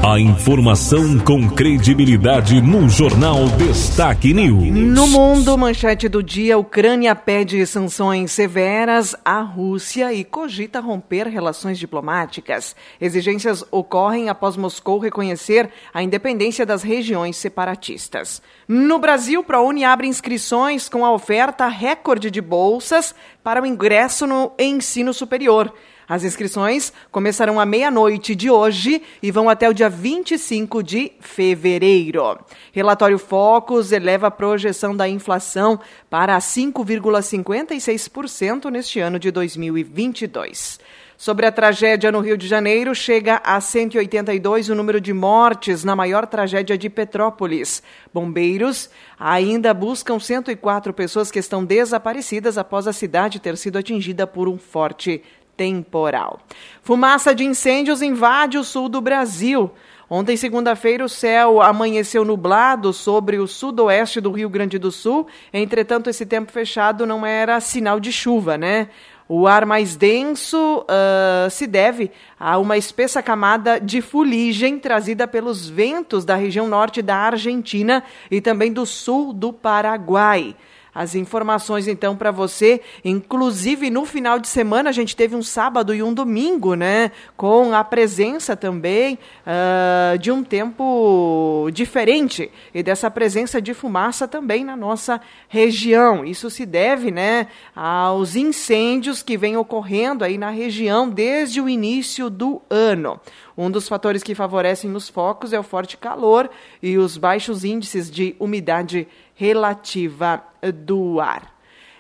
A 0.08 0.20
informação 0.20 1.18
com 1.18 1.50
credibilidade 1.50 2.62
no 2.62 2.88
Jornal 2.88 3.48
Destaque 3.58 4.32
News. 4.32 4.70
No 4.72 5.08
mundo, 5.08 5.58
manchete 5.58 6.08
do 6.08 6.22
dia: 6.22 6.56
Ucrânia 6.56 7.16
pede 7.16 7.66
sanções 7.66 8.30
severas 8.30 9.16
à 9.24 9.40
Rússia 9.40 10.14
e 10.14 10.22
cogita 10.22 10.78
romper 10.78 11.26
relações 11.26 11.80
diplomáticas. 11.80 12.76
Exigências 13.00 13.64
ocorrem 13.72 14.28
após 14.28 14.56
Moscou 14.56 15.00
reconhecer 15.00 15.68
a 15.92 16.00
independência 16.00 16.64
das 16.64 16.84
regiões 16.84 17.36
separatistas. 17.36 18.40
No 18.68 19.00
Brasil, 19.00 19.42
ProUni 19.42 19.84
abre 19.84 20.06
inscrições 20.06 20.88
com 20.88 21.04
a 21.04 21.12
oferta 21.12 21.66
recorde 21.66 22.30
de 22.30 22.40
bolsas 22.40 23.14
para 23.48 23.62
o 23.62 23.66
ingresso 23.66 24.26
no 24.26 24.52
ensino 24.58 25.14
superior. 25.14 25.72
As 26.06 26.22
inscrições 26.22 26.92
começarão 27.10 27.58
à 27.58 27.64
meia-noite 27.64 28.34
de 28.34 28.50
hoje 28.50 29.00
e 29.22 29.30
vão 29.30 29.48
até 29.48 29.66
o 29.66 29.72
dia 29.72 29.88
25 29.88 30.82
de 30.82 31.12
fevereiro. 31.18 32.38
Relatório 32.72 33.18
Focus 33.18 33.90
eleva 33.90 34.26
a 34.26 34.30
projeção 34.30 34.94
da 34.94 35.08
inflação 35.08 35.80
para 36.10 36.36
5,56% 36.36 38.70
neste 38.70 39.00
ano 39.00 39.18
de 39.18 39.30
2022. 39.30 40.78
Sobre 41.20 41.46
a 41.46 41.50
tragédia 41.50 42.12
no 42.12 42.20
Rio 42.20 42.38
de 42.38 42.46
Janeiro, 42.46 42.94
chega 42.94 43.42
a 43.42 43.60
182 43.60 44.68
o 44.68 44.74
número 44.76 45.00
de 45.00 45.12
mortes 45.12 45.82
na 45.82 45.96
maior 45.96 46.28
tragédia 46.28 46.78
de 46.78 46.88
Petrópolis. 46.88 47.82
Bombeiros 48.14 48.88
ainda 49.18 49.74
buscam 49.74 50.20
104 50.20 50.94
pessoas 50.94 51.28
que 51.28 51.40
estão 51.40 51.64
desaparecidas 51.64 52.56
após 52.56 52.86
a 52.86 52.92
cidade 52.92 53.40
ter 53.40 53.56
sido 53.56 53.78
atingida 53.78 54.28
por 54.28 54.48
um 54.48 54.56
forte 54.56 55.20
temporal. 55.56 56.38
Fumaça 56.84 57.34
de 57.34 57.42
incêndios 57.42 58.00
invade 58.00 58.56
o 58.56 58.62
sul 58.62 58.88
do 58.88 59.00
Brasil. 59.00 59.72
Ontem, 60.08 60.36
segunda-feira, 60.36 61.04
o 61.04 61.08
céu 61.08 61.60
amanheceu 61.60 62.24
nublado 62.24 62.92
sobre 62.92 63.38
o 63.38 63.46
sudoeste 63.48 64.20
do 64.20 64.30
Rio 64.30 64.48
Grande 64.48 64.78
do 64.78 64.92
Sul. 64.92 65.26
Entretanto, 65.52 66.08
esse 66.08 66.24
tempo 66.24 66.52
fechado 66.52 67.04
não 67.04 67.26
era 67.26 67.60
sinal 67.60 67.98
de 67.98 68.12
chuva, 68.12 68.56
né? 68.56 68.88
O 69.28 69.46
ar 69.46 69.66
mais 69.66 69.94
denso 69.94 70.86
uh, 70.88 71.50
se 71.50 71.66
deve 71.66 72.10
a 72.40 72.56
uma 72.56 72.78
espessa 72.78 73.22
camada 73.22 73.78
de 73.78 74.00
fuligem 74.00 74.78
trazida 74.78 75.28
pelos 75.28 75.68
ventos 75.68 76.24
da 76.24 76.34
região 76.34 76.66
norte 76.66 77.02
da 77.02 77.16
Argentina 77.16 78.02
e 78.30 78.40
também 78.40 78.72
do 78.72 78.86
sul 78.86 79.34
do 79.34 79.52
Paraguai 79.52 80.56
as 80.98 81.14
informações 81.14 81.86
então 81.86 82.16
para 82.16 82.32
você. 82.32 82.80
Inclusive 83.04 83.88
no 83.88 84.04
final 84.04 84.40
de 84.40 84.48
semana 84.48 84.90
a 84.90 84.92
gente 84.92 85.14
teve 85.14 85.36
um 85.36 85.42
sábado 85.42 85.94
e 85.94 86.02
um 86.02 86.12
domingo, 86.12 86.74
né, 86.74 87.12
com 87.36 87.72
a 87.72 87.84
presença 87.84 88.56
também 88.56 89.16
uh, 89.46 90.18
de 90.18 90.32
um 90.32 90.42
tempo 90.42 91.68
diferente 91.72 92.50
e 92.74 92.82
dessa 92.82 93.08
presença 93.08 93.62
de 93.62 93.72
fumaça 93.74 94.26
também 94.26 94.64
na 94.64 94.76
nossa 94.76 95.20
região. 95.48 96.24
Isso 96.24 96.50
se 96.50 96.66
deve, 96.66 97.12
né, 97.12 97.46
aos 97.76 98.34
incêndios 98.34 99.22
que 99.22 99.38
vêm 99.38 99.56
ocorrendo 99.56 100.24
aí 100.24 100.36
na 100.36 100.50
região 100.50 101.08
desde 101.08 101.60
o 101.60 101.68
início 101.68 102.28
do 102.28 102.60
ano. 102.68 103.20
Um 103.56 103.70
dos 103.70 103.88
fatores 103.88 104.22
que 104.22 104.36
favorecem 104.36 104.94
os 104.94 105.08
focos 105.08 105.52
é 105.52 105.58
o 105.58 105.64
forte 105.64 105.96
calor 105.96 106.48
e 106.80 106.96
os 106.96 107.16
baixos 107.16 107.64
índices 107.64 108.08
de 108.08 108.36
umidade 108.38 109.06
relativa 109.38 110.42
do 110.74 111.20
ar. 111.20 111.54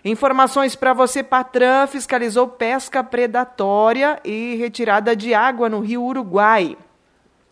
Informações 0.04 0.74
para 0.74 0.92
você, 0.92 1.22
Patran 1.22 1.86
fiscalizou 1.86 2.48
pesca 2.48 3.04
predatória 3.04 4.18
e 4.24 4.56
retirada 4.56 5.14
de 5.14 5.32
água 5.32 5.68
no 5.68 5.78
Rio 5.78 6.02
Uruguai. 6.02 6.76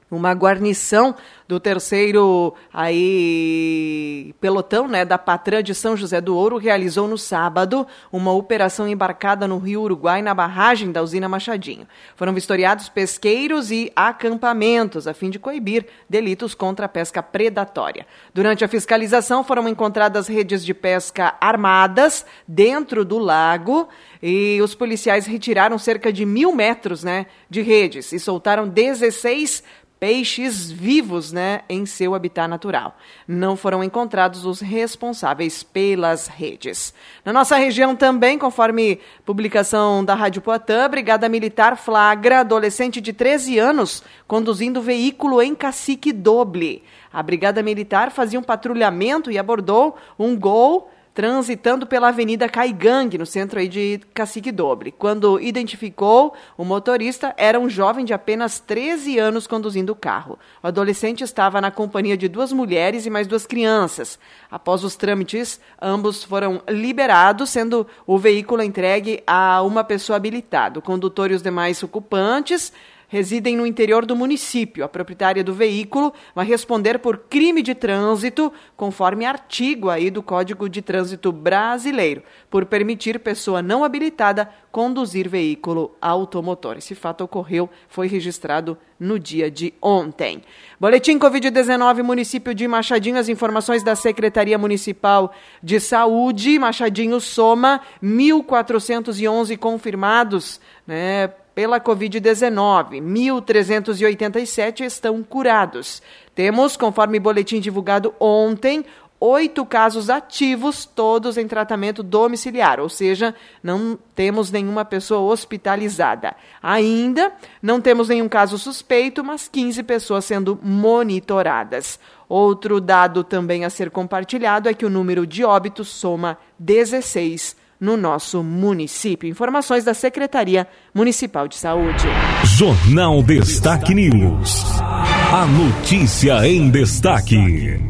Uma 0.09 0.33
guarnição 0.35 1.17
do 1.49 1.59
terceiro 1.59 2.55
aí 2.73 4.33
pelotão, 4.41 4.87
né, 4.87 5.05
da 5.05 5.19
Patrã 5.19 5.61
de 5.61 5.75
São 5.75 5.97
José 5.97 6.21
do 6.21 6.37
Ouro 6.37 6.59
realizou 6.59 7.09
no 7.09 7.19
sábado 7.19 7.85
uma 8.13 8.33
operação 8.33 8.87
embarcada 8.87 9.49
no 9.49 9.59
Rio 9.59 9.83
Uruguai 9.83 10.23
na 10.23 10.33
barragem 10.33 10.93
da 10.93 11.03
usina 11.03 11.29
Machadinho. 11.29 11.89
Foram 12.15 12.33
vistoriados 12.33 12.89
pesqueiros 12.89 13.73
e 13.73 13.91
acampamentos 13.97 15.09
a 15.09 15.15
fim 15.15 15.29
de 15.29 15.41
coibir 15.41 15.87
delitos 16.09 16.55
contra 16.55 16.87
a 16.87 16.89
pesca 16.89 17.21
predatória. 17.21 18.07
Durante 18.33 18.65
a 18.65 18.69
fiscalização 18.69 19.43
foram 19.43 19.69
encontradas 19.69 20.29
redes 20.29 20.65
de 20.65 20.73
pesca 20.73 21.35
armadas 21.41 22.25
dentro 22.47 23.05
do 23.05 23.19
lago 23.19 23.89
e 24.23 24.61
os 24.63 24.73
policiais 24.73 25.27
retiraram 25.27 25.79
cerca 25.79 26.13
de 26.13 26.25
mil 26.25 26.55
metros, 26.55 27.03
né, 27.03 27.27
de 27.51 27.61
redes 27.61 28.13
e 28.13 28.21
soltaram 28.21 28.69
16 28.69 29.65
peixes 29.99 30.71
vivos 30.71 31.33
né, 31.33 31.63
em 31.69 31.87
seu 31.87 32.15
habitat 32.15 32.49
natural. 32.49 32.97
Não 33.27 33.57
foram 33.57 33.83
encontrados 33.83 34.45
os 34.45 34.61
responsáveis 34.61 35.63
pelas 35.63 36.27
redes. 36.27 36.93
Na 37.25 37.33
nossa 37.33 37.57
região 37.57 37.97
também, 37.97 38.39
conforme 38.39 39.01
publicação 39.25 40.05
da 40.05 40.15
Rádio 40.15 40.43
Poitin, 40.43 40.89
Brigada 40.91 41.29
Militar 41.29 41.77
flagra 41.77 42.41
adolescente 42.41 43.01
de 43.01 43.13
13 43.13 43.59
anos 43.59 44.03
conduzindo 44.27 44.83
veículo 44.83 45.41
em 45.41 45.55
cacique 45.55 46.13
doble. 46.13 46.83
A 47.13 47.23
Brigada 47.23 47.63
Militar 47.63 48.11
fazia 48.11 48.39
um 48.39 48.43
patrulhamento 48.43 49.31
e 49.31 49.39
abordou 49.39 49.97
um 50.19 50.37
gol 50.37 50.91
transitando 51.17 51.87
pela 51.87 52.09
Avenida 52.09 52.47
Caigangue, 52.47 53.17
no 53.17 53.25
centro 53.25 53.59
aí 53.59 53.69
de 53.69 54.03
Cacique 54.13 54.53
Doble. 54.53 54.93
Quando 54.93 55.41
identificou 55.41 56.35
o 56.59 56.63
motorista, 56.63 57.33
era 57.39 57.59
um 57.59 57.71
jovem 57.71 58.05
de 58.05 58.13
apenas 58.13 58.61
13 58.61 59.19
anos 59.19 59.47
conduzindo 59.47 59.93
o 59.93 59.97
carro. 59.97 60.39
O 60.63 60.67
adolescente 60.67 61.25
estava 61.25 61.59
na 61.59 61.71
companhia 61.71 62.19
de 62.19 62.29
duas 62.29 62.53
mulheres 62.53 63.07
e 63.07 63.11
mais 63.11 63.27
duas 63.27 63.47
crianças. 63.47 64.19
Após 64.51 64.85
os 64.85 64.95
trâmites, 64.95 65.59
ambos 65.81 66.23
foram 66.23 66.61
liberados, 66.69 67.49
sendo 67.49 67.87
o 68.07 68.19
veículo 68.19 68.63
entregue 68.63 69.23
a 69.27 69.63
uma 69.63 69.83
pessoa 69.83 70.19
habilitada. 70.19 70.81
O 70.81 70.83
condutor 70.83 71.31
e 71.31 71.35
os 71.35 71.43
demais 71.43 71.83
ocupantes 71.83 72.75
residem 73.09 73.57
no 73.57 73.67
interior 73.67 74.05
do 74.05 74.17
município. 74.17 74.85
A 74.85 74.89
proprietária 74.89 75.45
do 75.45 75.55
veículo 75.55 76.13
vai 76.35 76.47
responder 76.47 76.99
por 76.99 77.19
crime 77.19 77.63
de 77.63 77.75
trânsito, 77.75 78.53
conforme 78.77 79.25
artigo 79.25 79.91
aí 79.91 80.11
do 80.11 80.23
Código 80.23 80.69
de 80.69 80.83
Trânsito 80.83 81.31
Brasileiro, 81.33 82.23
por 82.51 82.67
permitir 82.67 83.19
pessoa 83.21 83.63
não 83.63 83.85
habilitada 83.85 84.49
conduzir 84.71 85.29
veículo 85.29 85.97
automotor. 86.01 86.77
Esse 86.77 86.95
fato 86.95 87.25
ocorreu, 87.25 87.71
foi 87.89 88.09
registrado 88.09 88.77
no 88.99 89.19
dia 89.19 89.51
de 89.51 89.73
ontem. 89.81 90.43
Boletim 90.81 91.19
Covid-19, 91.19 92.03
município 92.03 92.55
de 92.55 92.67
Machadinho, 92.67 93.19
as 93.19 93.29
informações 93.29 93.83
da 93.83 93.95
Secretaria 93.95 94.59
Municipal 94.59 95.33
de 95.63 95.81
Saúde. 95.81 96.59
Machadinho 96.59 97.21
soma 97.21 97.81
1.411 98.03 99.57
confirmados, 99.57 100.61
né? 100.87 101.31
Pela 101.57 101.81
Covid-19. 101.81 103.01
1.387 103.01 104.83
estão 104.83 105.23
curados. 105.23 106.03
Temos, 106.35 106.77
conforme 106.77 107.19
boletim 107.19 107.61
divulgado 107.61 108.15
ontem, 108.21 108.85
oito 109.19 109.65
casos 109.65 110.11
ativos, 110.11 110.85
todos 110.85 111.39
em 111.39 111.49
tratamento 111.49 112.03
domiciliar, 112.03 112.79
ou 112.79 112.91
seja, 112.91 113.35
não 113.63 113.99
temos 114.15 114.51
nenhuma 114.51 114.85
pessoa 114.85 115.33
hospitalizada. 115.33 116.37
Ainda 116.63 117.33
não 117.63 117.81
temos 117.81 118.11
nenhum 118.11 118.29
caso 118.29 118.59
suspeito, 118.59 119.25
mas 119.25 119.49
15 119.49 119.83
pessoas 119.85 120.27
sendo 120.27 120.59
monitoradas. 120.63 121.99
Outro 122.29 122.83
dado 122.83 123.25
também 123.25 123.65
a 123.65 123.71
ser 123.71 123.91
compartilhado 123.91 124.69
é 124.69 124.75
que 124.75 124.85
o 124.85 124.91
número 124.91 125.27
de 125.27 125.43
óbitos 125.43 125.89
soma 125.89 126.37
16 126.59 127.65
no 127.81 127.97
nosso 127.97 128.43
município. 128.43 129.29
Informações 129.29 129.85
da 129.85 129.95
Secretaria 129.95 130.67
Municipal 130.95 131.49
de 131.49 131.57
Saúde. 131.57 132.07
Jornal 132.45 133.23
Destaque 133.23 133.95
News. 133.95 134.65
A 134.81 135.47
notícia 135.47 136.47
em 136.47 136.71
destaque. 136.71 137.81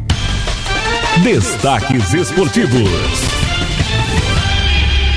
Destaques 1.22 2.12
esportivos. 2.14 3.37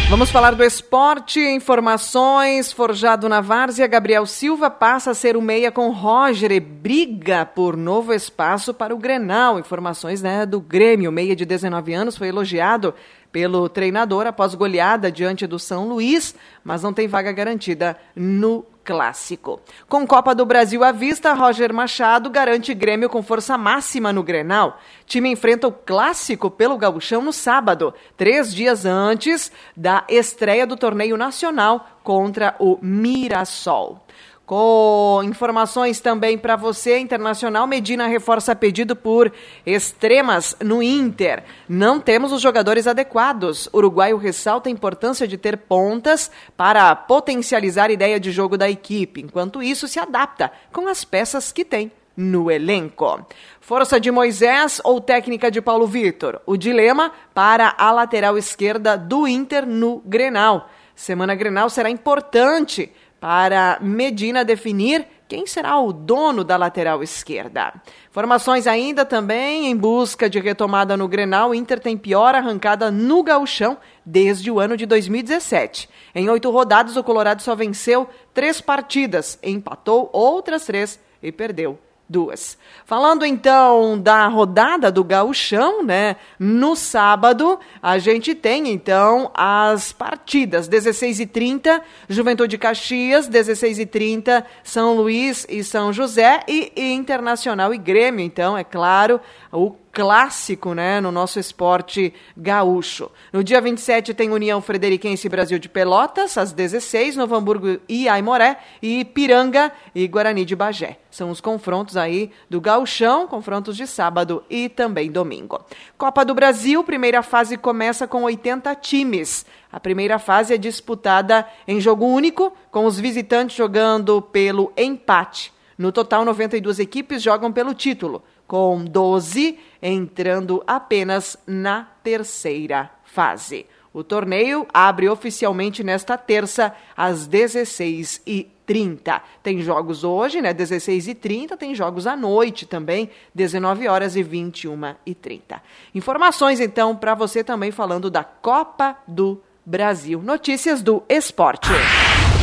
Vamos 0.10 0.32
falar 0.32 0.55
do 0.55 0.63
esporte, 0.63 1.39
informações, 1.39 2.71
forjado 2.71 3.29
na 3.29 3.41
várzea, 3.41 3.86
Gabriel 3.86 4.25
Silva 4.25 4.67
passa 4.67 5.12
a 5.12 5.13
ser 5.13 5.38
o 5.38 5.41
meia 5.41 5.71
com 5.71 5.91
Roger 5.91 6.51
e 6.51 6.60
briga 6.60 7.45
por 7.45 7.77
novo 7.77 8.12
espaço 8.12 8.73
para 8.73 8.93
o 8.93 8.97
Grenal. 8.97 9.60
Informações 9.60 10.19
né, 10.19 10.47
do 10.47 10.60
Grêmio, 10.60 11.12
meia 11.12 11.36
de 11.36 11.45
19 11.45 11.93
anos, 11.93 12.17
foi 12.17 12.29
elogiado 12.29 12.95
pelo 13.32 13.70
treinador 13.70 14.26
após 14.26 14.56
goleada 14.56 15.12
diante 15.12 15.46
do 15.46 15.60
São 15.60 15.88
Luís, 15.88 16.36
mas 16.63 16.84
não 16.84 16.94
tem 16.94 17.08
vaga 17.08 17.32
garantida 17.32 17.98
no 18.15 18.65
clássico. 18.84 19.62
Com 19.88 20.08
Copa 20.08 20.34
do 20.34 20.46
Brasil 20.46 20.84
à 20.84 20.92
vista, 20.92 21.34
Roger 21.34 21.72
Machado 21.72 22.28
garante 22.30 22.74
Grêmio 22.74 23.08
com 23.08 23.22
força 23.22 23.56
máxima 23.56 24.12
no 24.12 24.24
Grenal. 24.24 24.80
Time 25.06 25.30
enfrenta 25.30 25.68
o 25.68 25.72
clássico 25.72 26.50
pelo 26.50 26.78
Gauchão 26.78 27.22
no 27.22 27.32
sábado, 27.32 27.94
três 28.18 28.54
dias 28.54 28.86
antes 28.86 29.52
da 29.78 30.04
estreia 30.10 30.65
do 30.65 30.76
torneio 30.76 31.18
nacional 31.18 32.00
contra 32.04 32.56
o 32.58 32.80
Mirassol. 32.82 34.04
Com 34.50 35.22
informações 35.26 36.00
também 36.00 36.36
para 36.36 36.56
você, 36.56 36.98
Internacional 36.98 37.68
Medina 37.68 38.08
reforça 38.08 38.56
pedido 38.56 38.96
por 38.96 39.32
extremas 39.64 40.56
no 40.60 40.82
Inter. 40.82 41.44
Não 41.70 42.00
temos 42.00 42.32
os 42.32 42.42
jogadores 42.42 42.88
adequados. 42.88 43.70
Uruguaio 43.72 44.18
ressalta 44.18 44.68
a 44.68 44.72
importância 44.72 45.28
de 45.28 45.38
ter 45.38 45.56
pontas 45.56 46.32
para 46.58 46.96
potencializar 46.96 47.92
a 47.92 47.94
ideia 47.94 48.20
de 48.20 48.32
jogo 48.32 48.58
da 48.58 48.68
equipe. 48.68 49.22
Enquanto 49.22 49.62
isso, 49.62 49.88
se 49.88 50.00
adapta 50.00 50.52
com 50.74 50.88
as 50.88 51.06
peças 51.06 51.52
que 51.52 51.64
tem 51.64 51.92
no 52.18 52.50
elenco. 52.50 53.24
Força 53.62 54.00
de 54.00 54.10
Moisés 54.10 54.82
ou 54.84 55.00
técnica 55.00 55.52
de 55.52 55.62
Paulo 55.62 55.86
Vitor? 55.86 56.42
O 56.48 56.58
dilema 56.58 57.12
para 57.36 57.76
a 57.78 57.92
lateral 57.92 58.36
esquerda 58.36 58.98
do 58.98 59.28
Inter 59.28 59.68
no 59.68 60.02
Grenal. 60.04 60.68
Semana 60.96 61.34
Grenal 61.34 61.70
será 61.70 61.90
importante 61.90 62.92
para 63.19 63.77
Medina 63.82 64.45
definir 64.45 65.05
quem 65.27 65.45
será 65.45 65.79
o 65.79 65.93
dono 65.93 66.43
da 66.43 66.58
lateral 66.58 67.03
esquerda. 67.03 67.73
Formações 68.10 68.65
ainda 68.65 69.05
também 69.05 69.67
em 69.67 69.75
busca 69.77 70.27
de 70.27 70.39
retomada 70.39 70.97
no 70.97 71.08
Grenal. 71.08 71.53
Inter 71.53 71.79
tem 71.79 71.95
pior 71.95 72.34
arrancada 72.34 72.89
no 72.89 73.21
gauchão 73.21 73.77
desde 74.03 74.49
o 74.49 74.60
ano 74.60 74.75
de 74.75 74.88
2017. 74.88 75.88
Em 76.15 76.27
oito 76.29 76.49
rodadas, 76.49 76.97
o 76.97 77.03
Colorado 77.03 77.43
só 77.43 77.53
venceu 77.53 78.10
três 78.34 78.60
partidas, 78.60 79.38
empatou 79.43 80.10
outras 80.12 80.65
três 80.65 80.99
e 81.21 81.32
perdeu 81.32 81.77
duas. 82.10 82.58
Falando 82.86 83.24
então 83.24 84.00
da 84.00 84.28
rodada 84.28 84.91
do 84.91 85.04
gauchão, 85.04 85.84
né? 85.84 86.15
No 86.39 86.76
sábado, 86.76 87.60
a 87.82 88.00
gente 88.00 88.34
tem 88.34 88.69
então 88.69 89.30
as 89.34 89.93
partidas 89.93 90.67
16 90.67 91.19
e 91.19 91.26
30 91.28 91.82
Juventude 92.10 92.58
Caxias, 92.58 93.28
16 93.28 93.80
e 93.80 93.86
30 93.86 94.45
São 94.63 94.95
Luís 94.95 95.45
e 95.48 95.63
São 95.63 95.93
José 95.93 96.41
e, 96.48 96.72
e 96.76 96.91
Internacional 96.93 97.74
e 97.74 97.78
Grêmio, 97.78 98.26
então, 98.26 98.58
é 98.58 98.63
claro, 98.63 99.22
o 99.52 99.72
clássico, 100.00 100.74
né, 100.74 101.02
no 101.02 101.12
nosso 101.12 101.42
esporte 101.42 102.14
gaúcho. 102.38 103.12
No 103.34 103.44
dia 103.44 103.60
27 103.60 104.14
tem 104.14 104.32
União 104.32 104.62
Frederiquense 104.62 105.28
Brasil 105.28 105.60
de 105.60 105.68
Pelotas, 105.68 106.38
às 106.38 106.54
16, 106.54 107.18
Novo 107.18 107.36
Hamburgo 107.36 107.82
e 107.90 108.08
Aimoré, 108.08 108.60
e 108.82 109.04
Piranga 109.04 109.74
e 109.94 110.08
Guarani 110.08 110.46
de 110.46 110.56
Bagé. 110.56 111.00
São 111.12 111.30
os 111.30 111.42
confrontos 111.42 111.98
aí 111.98 112.32
do 112.50 112.62
gauchão, 112.62 113.28
confrontos 113.28 113.76
de 113.76 113.86
sábado 113.86 114.42
e 114.50 114.70
também 114.70 115.12
domingo. 115.12 115.60
Copa 115.98 116.24
do 116.24 116.34
Brasil, 116.34 116.82
primeira 116.82 117.22
fase 117.22 117.58
começa 117.58 118.08
com 118.08 118.24
80 118.24 118.74
times. 118.76 119.46
A 119.70 119.82
primeira 119.82 120.18
fase 120.18 120.54
é 120.54 120.58
disputada 120.58 121.46
em 121.68 121.82
jogo 121.82 122.06
único, 122.06 122.54
com 122.72 122.86
os 122.86 122.98
visitantes 122.98 123.58
jogando 123.58 124.22
pelo 124.22 124.72
empate. 124.78 125.52
No 125.78 125.92
total, 125.92 126.24
92 126.24 126.80
equipes 126.80 127.22
jogam 127.22 127.52
pelo 127.52 127.74
título 127.74 128.24
com 128.50 128.84
12 128.84 129.60
entrando 129.80 130.62
apenas 130.66 131.38
na 131.46 131.88
terceira 132.04 132.90
fase. 133.06 133.68
O 133.94 134.04
torneio 134.04 134.68
abre 134.74 135.08
oficialmente 135.08 135.84
nesta 135.84 136.18
terça, 136.18 136.76
às 136.98 137.30
16h30. 137.30 139.22
Tem 139.44 139.62
jogos 139.62 140.04
hoje, 140.04 140.42
né? 140.42 140.52
16h30, 140.52 141.56
tem 141.58 141.76
jogos 141.76 142.08
à 142.08 142.16
noite 142.16 142.66
também, 142.66 143.12
19 143.36 143.88
horas 143.88 144.16
e 144.16 144.24
21h30. 144.24 145.62
Informações, 145.94 146.60
então, 146.60 146.96
para 146.96 147.14
você 147.14 147.44
também 147.44 147.72
falando 147.72 148.10
da 148.10 148.24
Copa 148.24 148.98
do 149.08 149.42
Brasil. 149.64 150.22
Notícias 150.24 150.82
do 150.82 151.04
esporte. 151.08 151.70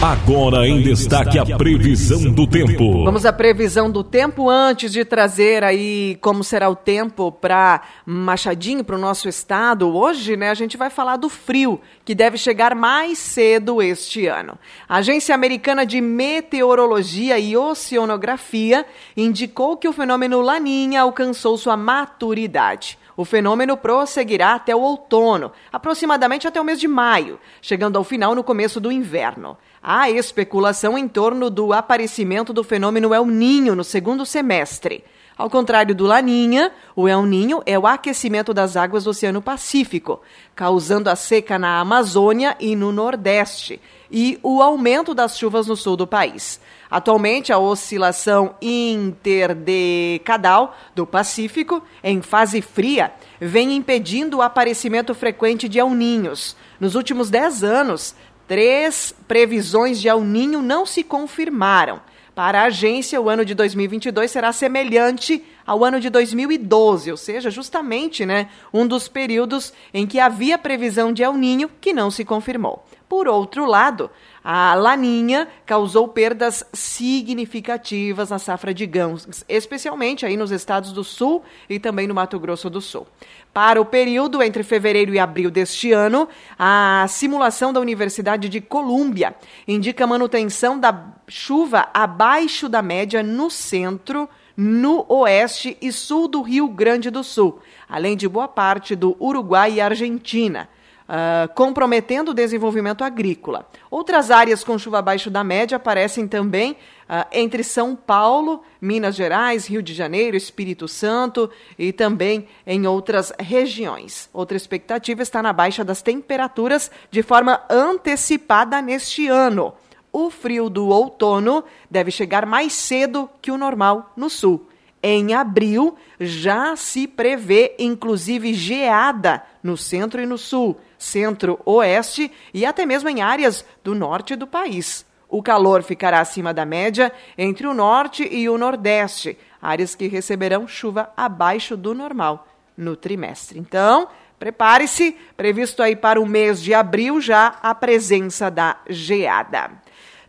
Agora 0.02 0.68
em 0.68 0.82
destaque 0.82 1.38
a 1.38 1.56
previsão 1.56 2.30
do 2.30 2.46
tempo. 2.46 3.02
Vamos 3.02 3.24
à 3.24 3.32
previsão 3.32 3.90
do 3.90 4.04
tempo 4.04 4.50
antes 4.50 4.92
de 4.92 5.06
trazer 5.06 5.64
aí 5.64 6.18
como 6.20 6.44
será 6.44 6.68
o 6.68 6.76
tempo 6.76 7.32
para 7.32 7.80
Machadinho, 8.04 8.84
para 8.84 8.96
o 8.96 8.98
nosso 8.98 9.26
estado. 9.26 9.88
Hoje, 9.96 10.36
né, 10.36 10.50
a 10.50 10.54
gente 10.54 10.76
vai 10.76 10.90
falar 10.90 11.16
do 11.16 11.30
frio 11.30 11.80
que 12.04 12.14
deve 12.14 12.36
chegar 12.36 12.74
mais 12.74 13.16
cedo 13.18 13.80
este 13.80 14.26
ano. 14.26 14.58
A 14.86 14.96
Agência 14.96 15.34
Americana 15.34 15.86
de 15.86 15.98
Meteorologia 15.98 17.38
e 17.38 17.56
Oceanografia 17.56 18.84
indicou 19.16 19.78
que 19.78 19.88
o 19.88 19.94
fenômeno 19.94 20.42
Laninha 20.42 21.00
alcançou 21.00 21.56
sua 21.56 21.76
maturidade. 21.76 22.98
O 23.16 23.24
fenômeno 23.24 23.78
prosseguirá 23.78 24.54
até 24.54 24.76
o 24.76 24.80
outono, 24.80 25.50
aproximadamente 25.72 26.46
até 26.46 26.60
o 26.60 26.64
mês 26.64 26.78
de 26.78 26.86
maio, 26.86 27.40
chegando 27.62 27.96
ao 27.96 28.04
final 28.04 28.34
no 28.34 28.44
começo 28.44 28.78
do 28.78 28.92
inverno. 28.92 29.56
Há 29.82 30.10
especulação 30.10 30.98
em 30.98 31.08
torno 31.08 31.48
do 31.48 31.72
aparecimento 31.72 32.52
do 32.52 32.62
fenômeno 32.62 33.14
El 33.14 33.24
Ninho 33.24 33.74
no 33.74 33.84
segundo 33.84 34.26
semestre. 34.26 35.02
Ao 35.38 35.48
contrário 35.48 35.94
do 35.94 36.04
Laninha, 36.04 36.72
o 36.94 37.08
El 37.08 37.24
Ninho 37.24 37.62
é 37.64 37.78
o 37.78 37.86
aquecimento 37.86 38.52
das 38.52 38.76
águas 38.76 39.04
do 39.04 39.10
Oceano 39.10 39.40
Pacífico, 39.40 40.20
causando 40.54 41.08
a 41.08 41.16
seca 41.16 41.58
na 41.58 41.78
Amazônia 41.80 42.56
e 42.58 42.76
no 42.76 42.90
Nordeste, 42.90 43.80
e 44.10 44.38
o 44.42 44.60
aumento 44.62 45.14
das 45.14 45.38
chuvas 45.38 45.66
no 45.66 45.76
sul 45.76 45.96
do 45.96 46.06
país. 46.06 46.60
Atualmente, 46.90 47.52
a 47.52 47.58
oscilação 47.58 48.54
interdecadal 48.62 50.74
do 50.94 51.06
Pacífico, 51.06 51.82
em 52.02 52.22
fase 52.22 52.62
fria, 52.62 53.12
vem 53.40 53.74
impedindo 53.74 54.38
o 54.38 54.42
aparecimento 54.42 55.14
frequente 55.14 55.68
de 55.68 55.78
El 55.78 55.90
Ninhos. 55.90 56.56
Nos 56.78 56.94
últimos 56.94 57.30
10 57.30 57.64
anos, 57.64 58.14
Três 58.46 59.12
previsões 59.26 60.00
de 60.00 60.08
El 60.08 60.20
Ninho 60.20 60.62
não 60.62 60.86
se 60.86 61.02
confirmaram. 61.02 62.00
Para 62.32 62.60
a 62.60 62.66
agência, 62.66 63.20
o 63.20 63.28
ano 63.28 63.44
de 63.44 63.54
2022 63.54 64.30
será 64.30 64.52
semelhante 64.52 65.42
ao 65.66 65.82
ano 65.82 65.98
de 65.98 66.08
2012, 66.08 67.10
ou 67.10 67.16
seja, 67.16 67.50
justamente 67.50 68.24
né, 68.24 68.48
um 68.72 68.86
dos 68.86 69.08
períodos 69.08 69.72
em 69.92 70.06
que 70.06 70.20
havia 70.20 70.58
previsão 70.58 71.12
de 71.12 71.24
El 71.24 71.32
Ninho 71.32 71.68
que 71.80 71.92
não 71.92 72.08
se 72.08 72.24
confirmou. 72.24 72.84
Por 73.08 73.26
outro 73.26 73.64
lado, 73.64 74.10
a 74.48 74.74
laninha 74.74 75.48
causou 75.66 76.06
perdas 76.06 76.64
significativas 76.72 78.30
na 78.30 78.38
safra 78.38 78.72
de 78.72 78.86
grãos, 78.86 79.44
especialmente 79.48 80.24
aí 80.24 80.36
nos 80.36 80.52
estados 80.52 80.92
do 80.92 81.02
Sul 81.02 81.42
e 81.68 81.80
também 81.80 82.06
no 82.06 82.14
Mato 82.14 82.38
Grosso 82.38 82.70
do 82.70 82.80
Sul. 82.80 83.08
Para 83.52 83.80
o 83.80 83.84
período 83.84 84.40
entre 84.40 84.62
fevereiro 84.62 85.12
e 85.12 85.18
abril 85.18 85.50
deste 85.50 85.90
ano, 85.90 86.28
a 86.56 87.06
simulação 87.08 87.72
da 87.72 87.80
Universidade 87.80 88.48
de 88.48 88.60
Colômbia 88.60 89.34
indica 89.66 90.06
manutenção 90.06 90.78
da 90.78 91.06
chuva 91.26 91.88
abaixo 91.92 92.68
da 92.68 92.80
média 92.80 93.24
no 93.24 93.50
centro, 93.50 94.28
no 94.56 95.04
oeste 95.08 95.76
e 95.82 95.90
sul 95.90 96.28
do 96.28 96.40
Rio 96.40 96.68
Grande 96.68 97.10
do 97.10 97.24
Sul, 97.24 97.58
além 97.88 98.16
de 98.16 98.28
boa 98.28 98.46
parte 98.46 98.94
do 98.94 99.16
Uruguai 99.18 99.72
e 99.72 99.80
Argentina 99.80 100.68
uh, 101.08 101.52
comprometendo 101.54 102.30
o 102.30 102.34
desenvolvimento 102.34 103.02
agrícola. 103.02 103.66
Outras 103.90 104.30
áreas 104.30 104.62
com 104.62 104.78
chuva 104.78 104.98
abaixo 104.98 105.30
da 105.30 105.42
média 105.42 105.76
aparecem 105.76 106.26
também 106.26 106.72
uh, 106.72 107.26
entre 107.32 107.62
São 107.62 107.96
Paulo, 107.96 108.62
Minas 108.80 109.14
Gerais, 109.14 109.66
Rio 109.66 109.82
de 109.82 109.94
Janeiro, 109.94 110.36
Espírito 110.36 110.86
Santo 110.88 111.50
e 111.78 111.92
também 111.92 112.46
em 112.66 112.86
outras 112.86 113.32
regiões. 113.38 114.28
Outra 114.32 114.56
expectativa 114.56 115.22
está 115.22 115.42
na 115.42 115.52
baixa 115.52 115.84
das 115.84 116.02
temperaturas 116.02 116.90
de 117.10 117.22
forma 117.22 117.62
antecipada 117.70 118.80
neste 118.82 119.28
ano. 119.28 119.72
O 120.12 120.30
frio 120.30 120.70
do 120.70 120.88
outono 120.88 121.62
deve 121.90 122.10
chegar 122.10 122.46
mais 122.46 122.72
cedo 122.72 123.28
que 123.42 123.50
o 123.50 123.58
normal 123.58 124.12
no 124.16 124.30
sul 124.30 124.66
em 125.02 125.34
abril 125.34 125.94
já 126.18 126.74
se 126.74 127.06
prevê 127.06 127.76
inclusive 127.78 128.54
geada 128.54 129.42
no 129.62 129.76
centro 129.76 130.20
e 130.20 130.26
no 130.26 130.38
sul, 130.38 130.76
centro-oeste 130.98 132.30
e 132.52 132.64
até 132.64 132.86
mesmo 132.86 133.08
em 133.08 133.22
áreas 133.22 133.64
do 133.82 133.94
norte 133.94 134.36
do 134.36 134.46
país. 134.46 135.04
O 135.28 135.42
calor 135.42 135.82
ficará 135.82 136.20
acima 136.20 136.54
da 136.54 136.64
média 136.64 137.12
entre 137.36 137.66
o 137.66 137.74
norte 137.74 138.26
e 138.30 138.48
o 138.48 138.56
nordeste, 138.56 139.36
áreas 139.60 139.94
que 139.94 140.06
receberão 140.06 140.68
chuva 140.68 141.10
abaixo 141.16 141.76
do 141.76 141.94
normal 141.94 142.46
no 142.76 142.94
trimestre. 142.94 143.58
Então, 143.58 144.08
prepare-se, 144.38 145.16
previsto 145.36 145.82
aí 145.82 145.96
para 145.96 146.20
o 146.20 146.26
mês 146.26 146.62
de 146.62 146.74
abril 146.74 147.20
já 147.20 147.56
a 147.62 147.74
presença 147.74 148.50
da 148.50 148.76
geada. 148.88 149.70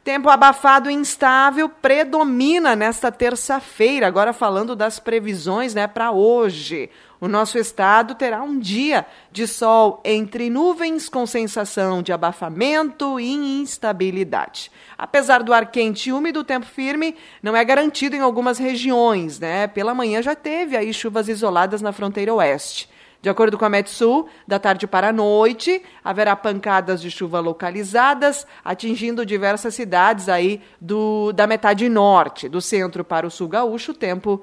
Tempo 0.03 0.29
abafado 0.29 0.89
e 0.89 0.93
instável 0.93 1.67
predomina 1.67 2.77
nesta 2.77 3.11
terça-feira. 3.11 4.07
Agora 4.07 4.31
falando 4.31 4.73
das 4.73 4.99
previsões, 4.99 5.75
né, 5.75 5.85
para 5.85 6.11
hoje. 6.11 6.89
O 7.19 7.27
nosso 7.27 7.57
estado 7.57 8.13
terá 8.13 8.43
um 8.43 8.59
dia 8.59 9.05
de 9.31 9.47
sol 9.47 9.99
entre 10.05 10.51
nuvens 10.51 11.09
com 11.09 11.25
sensação 11.25 12.03
de 12.03 12.13
abafamento 12.13 13.19
e 13.19 13.33
instabilidade. 13.33 14.71
Apesar 14.95 15.41
do 15.41 15.51
ar 15.51 15.71
quente 15.71 16.09
e 16.09 16.13
úmido, 16.13 16.41
o 16.41 16.43
tempo 16.43 16.67
firme 16.67 17.15
não 17.41 17.55
é 17.55 17.65
garantido 17.65 18.15
em 18.15 18.19
algumas 18.19 18.59
regiões, 18.59 19.39
né? 19.39 19.65
Pela 19.65 19.95
manhã 19.95 20.21
já 20.21 20.35
teve 20.35 20.77
aí 20.77 20.93
chuvas 20.93 21.27
isoladas 21.27 21.81
na 21.81 21.91
fronteira 21.91 22.33
oeste. 22.35 22.87
De 23.19 23.29
acordo 23.29 23.57
com 23.57 23.65
a 23.65 23.69
Metsul, 23.69 24.29
da 24.47 24.59
tarde 24.59 24.85
para 24.85 25.09
a 25.09 25.13
noite, 25.13 25.81
haverá 26.03 26.35
pancadas 26.35 27.01
de 27.01 27.09
chuva 27.09 27.39
localizadas, 27.39 28.45
atingindo 28.63 29.25
diversas 29.25 29.73
cidades 29.73 30.29
aí 30.29 30.61
do, 30.79 31.31
da 31.33 31.47
metade 31.47 31.89
norte. 31.89 32.47
Do 32.47 32.61
centro 32.61 33.03
para 33.03 33.25
o 33.25 33.31
sul 33.31 33.47
gaúcho, 33.47 33.91
o 33.91 33.95
tempo 33.95 34.39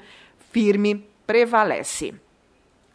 firme 0.51 1.09
prevalece. 1.25 2.15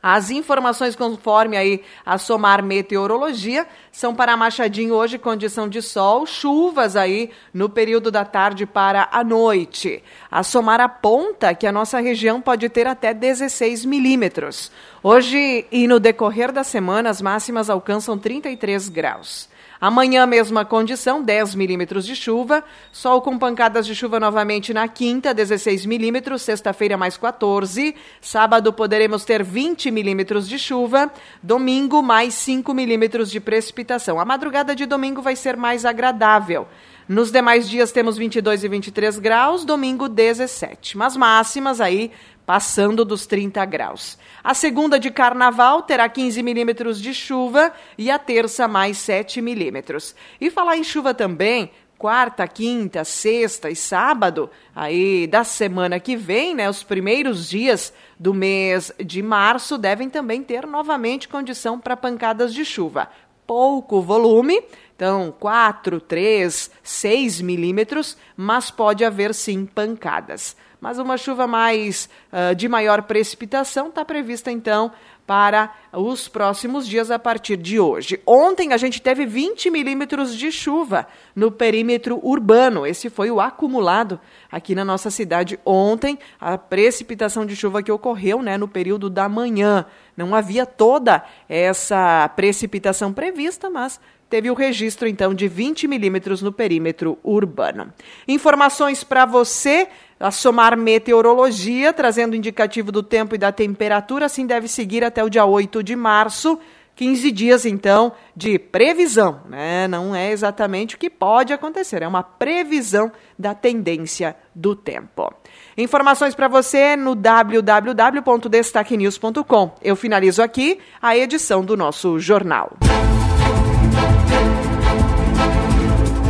As 0.02 0.32
informações 0.32 0.96
conforme 0.96 1.58
aí 1.58 1.84
a 2.06 2.18
Somar 2.18 2.64
Meteorologia 2.64 3.68
são 3.92 4.16
para 4.16 4.38
Machadinho 4.38 4.94
hoje 4.94 5.18
condição 5.18 5.68
de 5.68 5.82
sol, 5.82 6.26
chuvas 6.26 6.96
aí 6.96 7.32
no 7.54 7.68
período 7.68 8.10
da 8.10 8.24
tarde 8.24 8.66
para 8.66 9.10
a 9.12 9.26
noite. 9.26 10.02
A 10.32 10.42
Somar 10.42 10.80
aponta 10.80 11.54
que 11.54 11.68
a 11.68 11.72
nossa 11.72 12.00
região 12.00 12.40
pode 12.40 12.70
ter 12.70 12.88
até 12.88 13.14
16 13.14 13.84
milímetros. 13.84 14.72
Hoje 15.02 15.66
e 15.72 15.88
no 15.88 15.98
decorrer 15.98 16.52
da 16.52 16.62
semana 16.62 17.10
as 17.10 17.22
máximas 17.22 17.70
alcançam 17.70 18.18
33 18.18 18.90
graus. 18.90 19.48
Amanhã, 19.80 20.26
mesma 20.26 20.66
condição, 20.66 21.24
10 21.24 21.56
milímetros 21.56 22.06
de 22.06 22.18
chuva. 22.18 22.66
Sol 22.92 23.22
com 23.22 23.40
pancadas 23.40 23.86
de 23.86 23.96
chuva 23.96 24.20
novamente 24.20 24.74
na 24.74 24.90
quinta, 24.90 25.34
16 25.34 25.86
milímetros. 25.86 26.42
Sexta-feira, 26.42 26.98
mais 26.98 27.16
14. 27.16 27.96
Sábado, 28.20 28.74
poderemos 28.74 29.24
ter 29.24 29.42
20 29.42 29.90
milímetros 29.90 30.50
de 30.50 30.60
chuva. 30.60 31.10
Domingo, 31.42 32.04
mais 32.04 32.34
5 32.34 32.74
milímetros 32.74 33.32
de 33.32 33.40
precipitação. 33.40 34.20
A 34.20 34.26
madrugada 34.26 34.76
de 34.76 34.86
domingo 34.86 35.22
vai 35.22 35.38
ser 35.38 35.56
mais 35.56 35.86
agradável. 35.86 36.68
Nos 37.08 37.32
demais 37.32 37.68
dias 37.68 37.92
temos 37.92 38.18
22 38.18 38.64
e 38.64 38.68
23 38.68 39.18
graus, 39.18 39.66
domingo 39.66 40.08
17. 40.08 40.96
Mas 40.96 41.18
máximas 41.18 41.82
aí 41.82 42.12
passando 42.50 43.06
dos 43.06 43.28
30 43.28 43.64
graus. 43.66 44.18
A 44.44 44.56
segunda 44.56 45.00
de 45.00 45.12
carnaval 45.12 45.84
terá 45.84 46.10
15 46.10 46.42
milímetros 46.42 47.00
de 47.00 47.14
chuva 47.14 47.72
e 47.96 48.10
a 48.10 48.18
terça 48.18 48.68
mais 48.68 48.98
7 48.98 49.40
milímetros. 49.40 50.16
E 50.42 50.50
falar 50.50 50.76
em 50.76 50.84
chuva 50.84 51.14
também, 51.14 51.70
quarta, 51.96 52.48
quinta, 52.48 53.04
sexta 53.04 53.70
e 53.70 53.76
sábado, 53.76 54.50
aí 54.76 55.28
da 55.28 55.44
semana 55.44 56.00
que 56.00 56.16
vem, 56.16 56.56
né, 56.56 56.68
os 56.68 56.82
primeiros 56.82 57.48
dias 57.48 57.94
do 58.20 58.34
mês 58.34 58.92
de 58.98 59.22
março 59.22 59.78
devem 59.78 60.10
também 60.10 60.42
ter 60.42 60.66
novamente 60.66 61.28
condição 61.28 61.80
para 61.80 61.96
pancadas 61.96 62.52
de 62.52 62.66
chuva. 62.66 63.10
Pouco 63.46 64.02
volume, 64.02 64.60
então 64.96 65.32
4, 65.40 66.02
3, 66.02 66.72
6 66.82 67.42
milímetros, 67.42 68.18
mas 68.36 68.72
pode 68.72 69.06
haver 69.06 69.36
sim 69.36 69.68
pancadas 69.68 70.58
mas 70.80 70.98
uma 70.98 71.18
chuva 71.18 71.46
mais 71.46 72.10
uh, 72.32 72.56
de 72.56 72.68
maior 72.68 73.04
precipitação 73.04 73.90
está 73.90 74.06
prevista 74.06 74.52
então 74.52 74.92
para 75.30 75.76
os 75.94 76.28
próximos 76.28 76.88
dias 76.88 77.12
a 77.12 77.20
partir 77.20 77.56
de 77.56 77.80
hoje. 77.80 78.20
Ontem 78.26 78.74
a 78.74 78.78
gente 78.78 79.00
teve 79.00 79.28
20 79.28 79.70
milímetros 79.70 80.36
de 80.36 80.52
chuva 80.52 81.06
no 81.36 81.52
perímetro 81.52 82.20
urbano. 82.24 82.84
Esse 82.84 83.12
foi 83.12 83.30
o 83.30 83.40
acumulado 83.40 84.20
aqui 84.52 84.74
na 84.74 84.84
nossa 84.84 85.12
cidade 85.12 85.60
ontem. 85.64 86.18
A 86.42 86.58
precipitação 86.58 87.46
de 87.46 87.56
chuva 87.56 87.84
que 87.84 87.92
ocorreu 87.92 88.42
né, 88.42 88.58
no 88.58 88.68
período 88.68 89.08
da 89.08 89.30
manhã. 89.30 89.86
Não 90.18 90.34
havia 90.34 90.66
toda 90.66 91.24
essa 91.48 92.28
precipitação 92.36 93.14
prevista, 93.14 93.70
mas 93.70 94.02
teve 94.32 94.50
o 94.50 94.56
registro 94.56 95.08
então 95.08 95.34
de 95.34 95.48
20 95.48 95.88
milímetros 95.88 96.42
no 96.42 96.52
perímetro 96.52 97.20
urbano. 97.24 97.94
Informações 98.28 99.04
para 99.04 99.28
você 99.28 99.88
a 100.20 100.32
somar 100.32 100.78
meteorologia, 100.78 101.94
trazendo 101.94 102.36
indicativo 102.36 102.92
do 102.92 103.02
tempo 103.02 103.36
e 103.36 103.38
da 103.38 103.52
temperatura, 103.52 104.26
assim 104.26 104.46
deve 104.46 104.68
seguir 104.68 105.04
até 105.20 105.24
o 105.24 105.30
dia 105.30 105.46
8 105.46 105.84
de 105.84 105.96
março. 105.96 106.58
15 106.96 107.32
dias, 107.32 107.66
então, 107.66 108.12
de 108.36 108.58
previsão, 108.60 109.40
né? 109.48 109.88
Não 109.88 110.14
é 110.14 110.32
exatamente 110.32 110.96
o 110.96 110.98
que 110.98 111.10
pode 111.10 111.54
acontecer, 111.54 112.04
é 112.04 112.08
uma 112.08 112.22
previsão 112.22 113.10
da 113.38 113.54
tendência 113.54 114.36
do 114.54 114.76
tempo. 114.76 115.34
Informações 115.78 116.36
para 116.36 116.50
você 116.50 116.98
no 116.98 117.16
www.destaquenews.com. 117.16 119.76
Eu 119.82 119.96
finalizo 119.96 120.42
aqui 120.42 120.80
a 121.02 121.16
edição 121.16 121.64
do 121.64 121.78
nosso 121.78 122.20
jornal. 122.20 122.74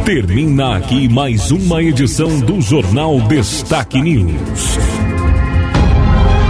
Termina 0.06 0.78
aqui 0.78 1.10
mais 1.10 1.50
uma 1.50 1.82
edição 1.82 2.40
do 2.42 2.62
Jornal 2.62 3.20
Destaque 3.22 4.00
News. 4.00 4.78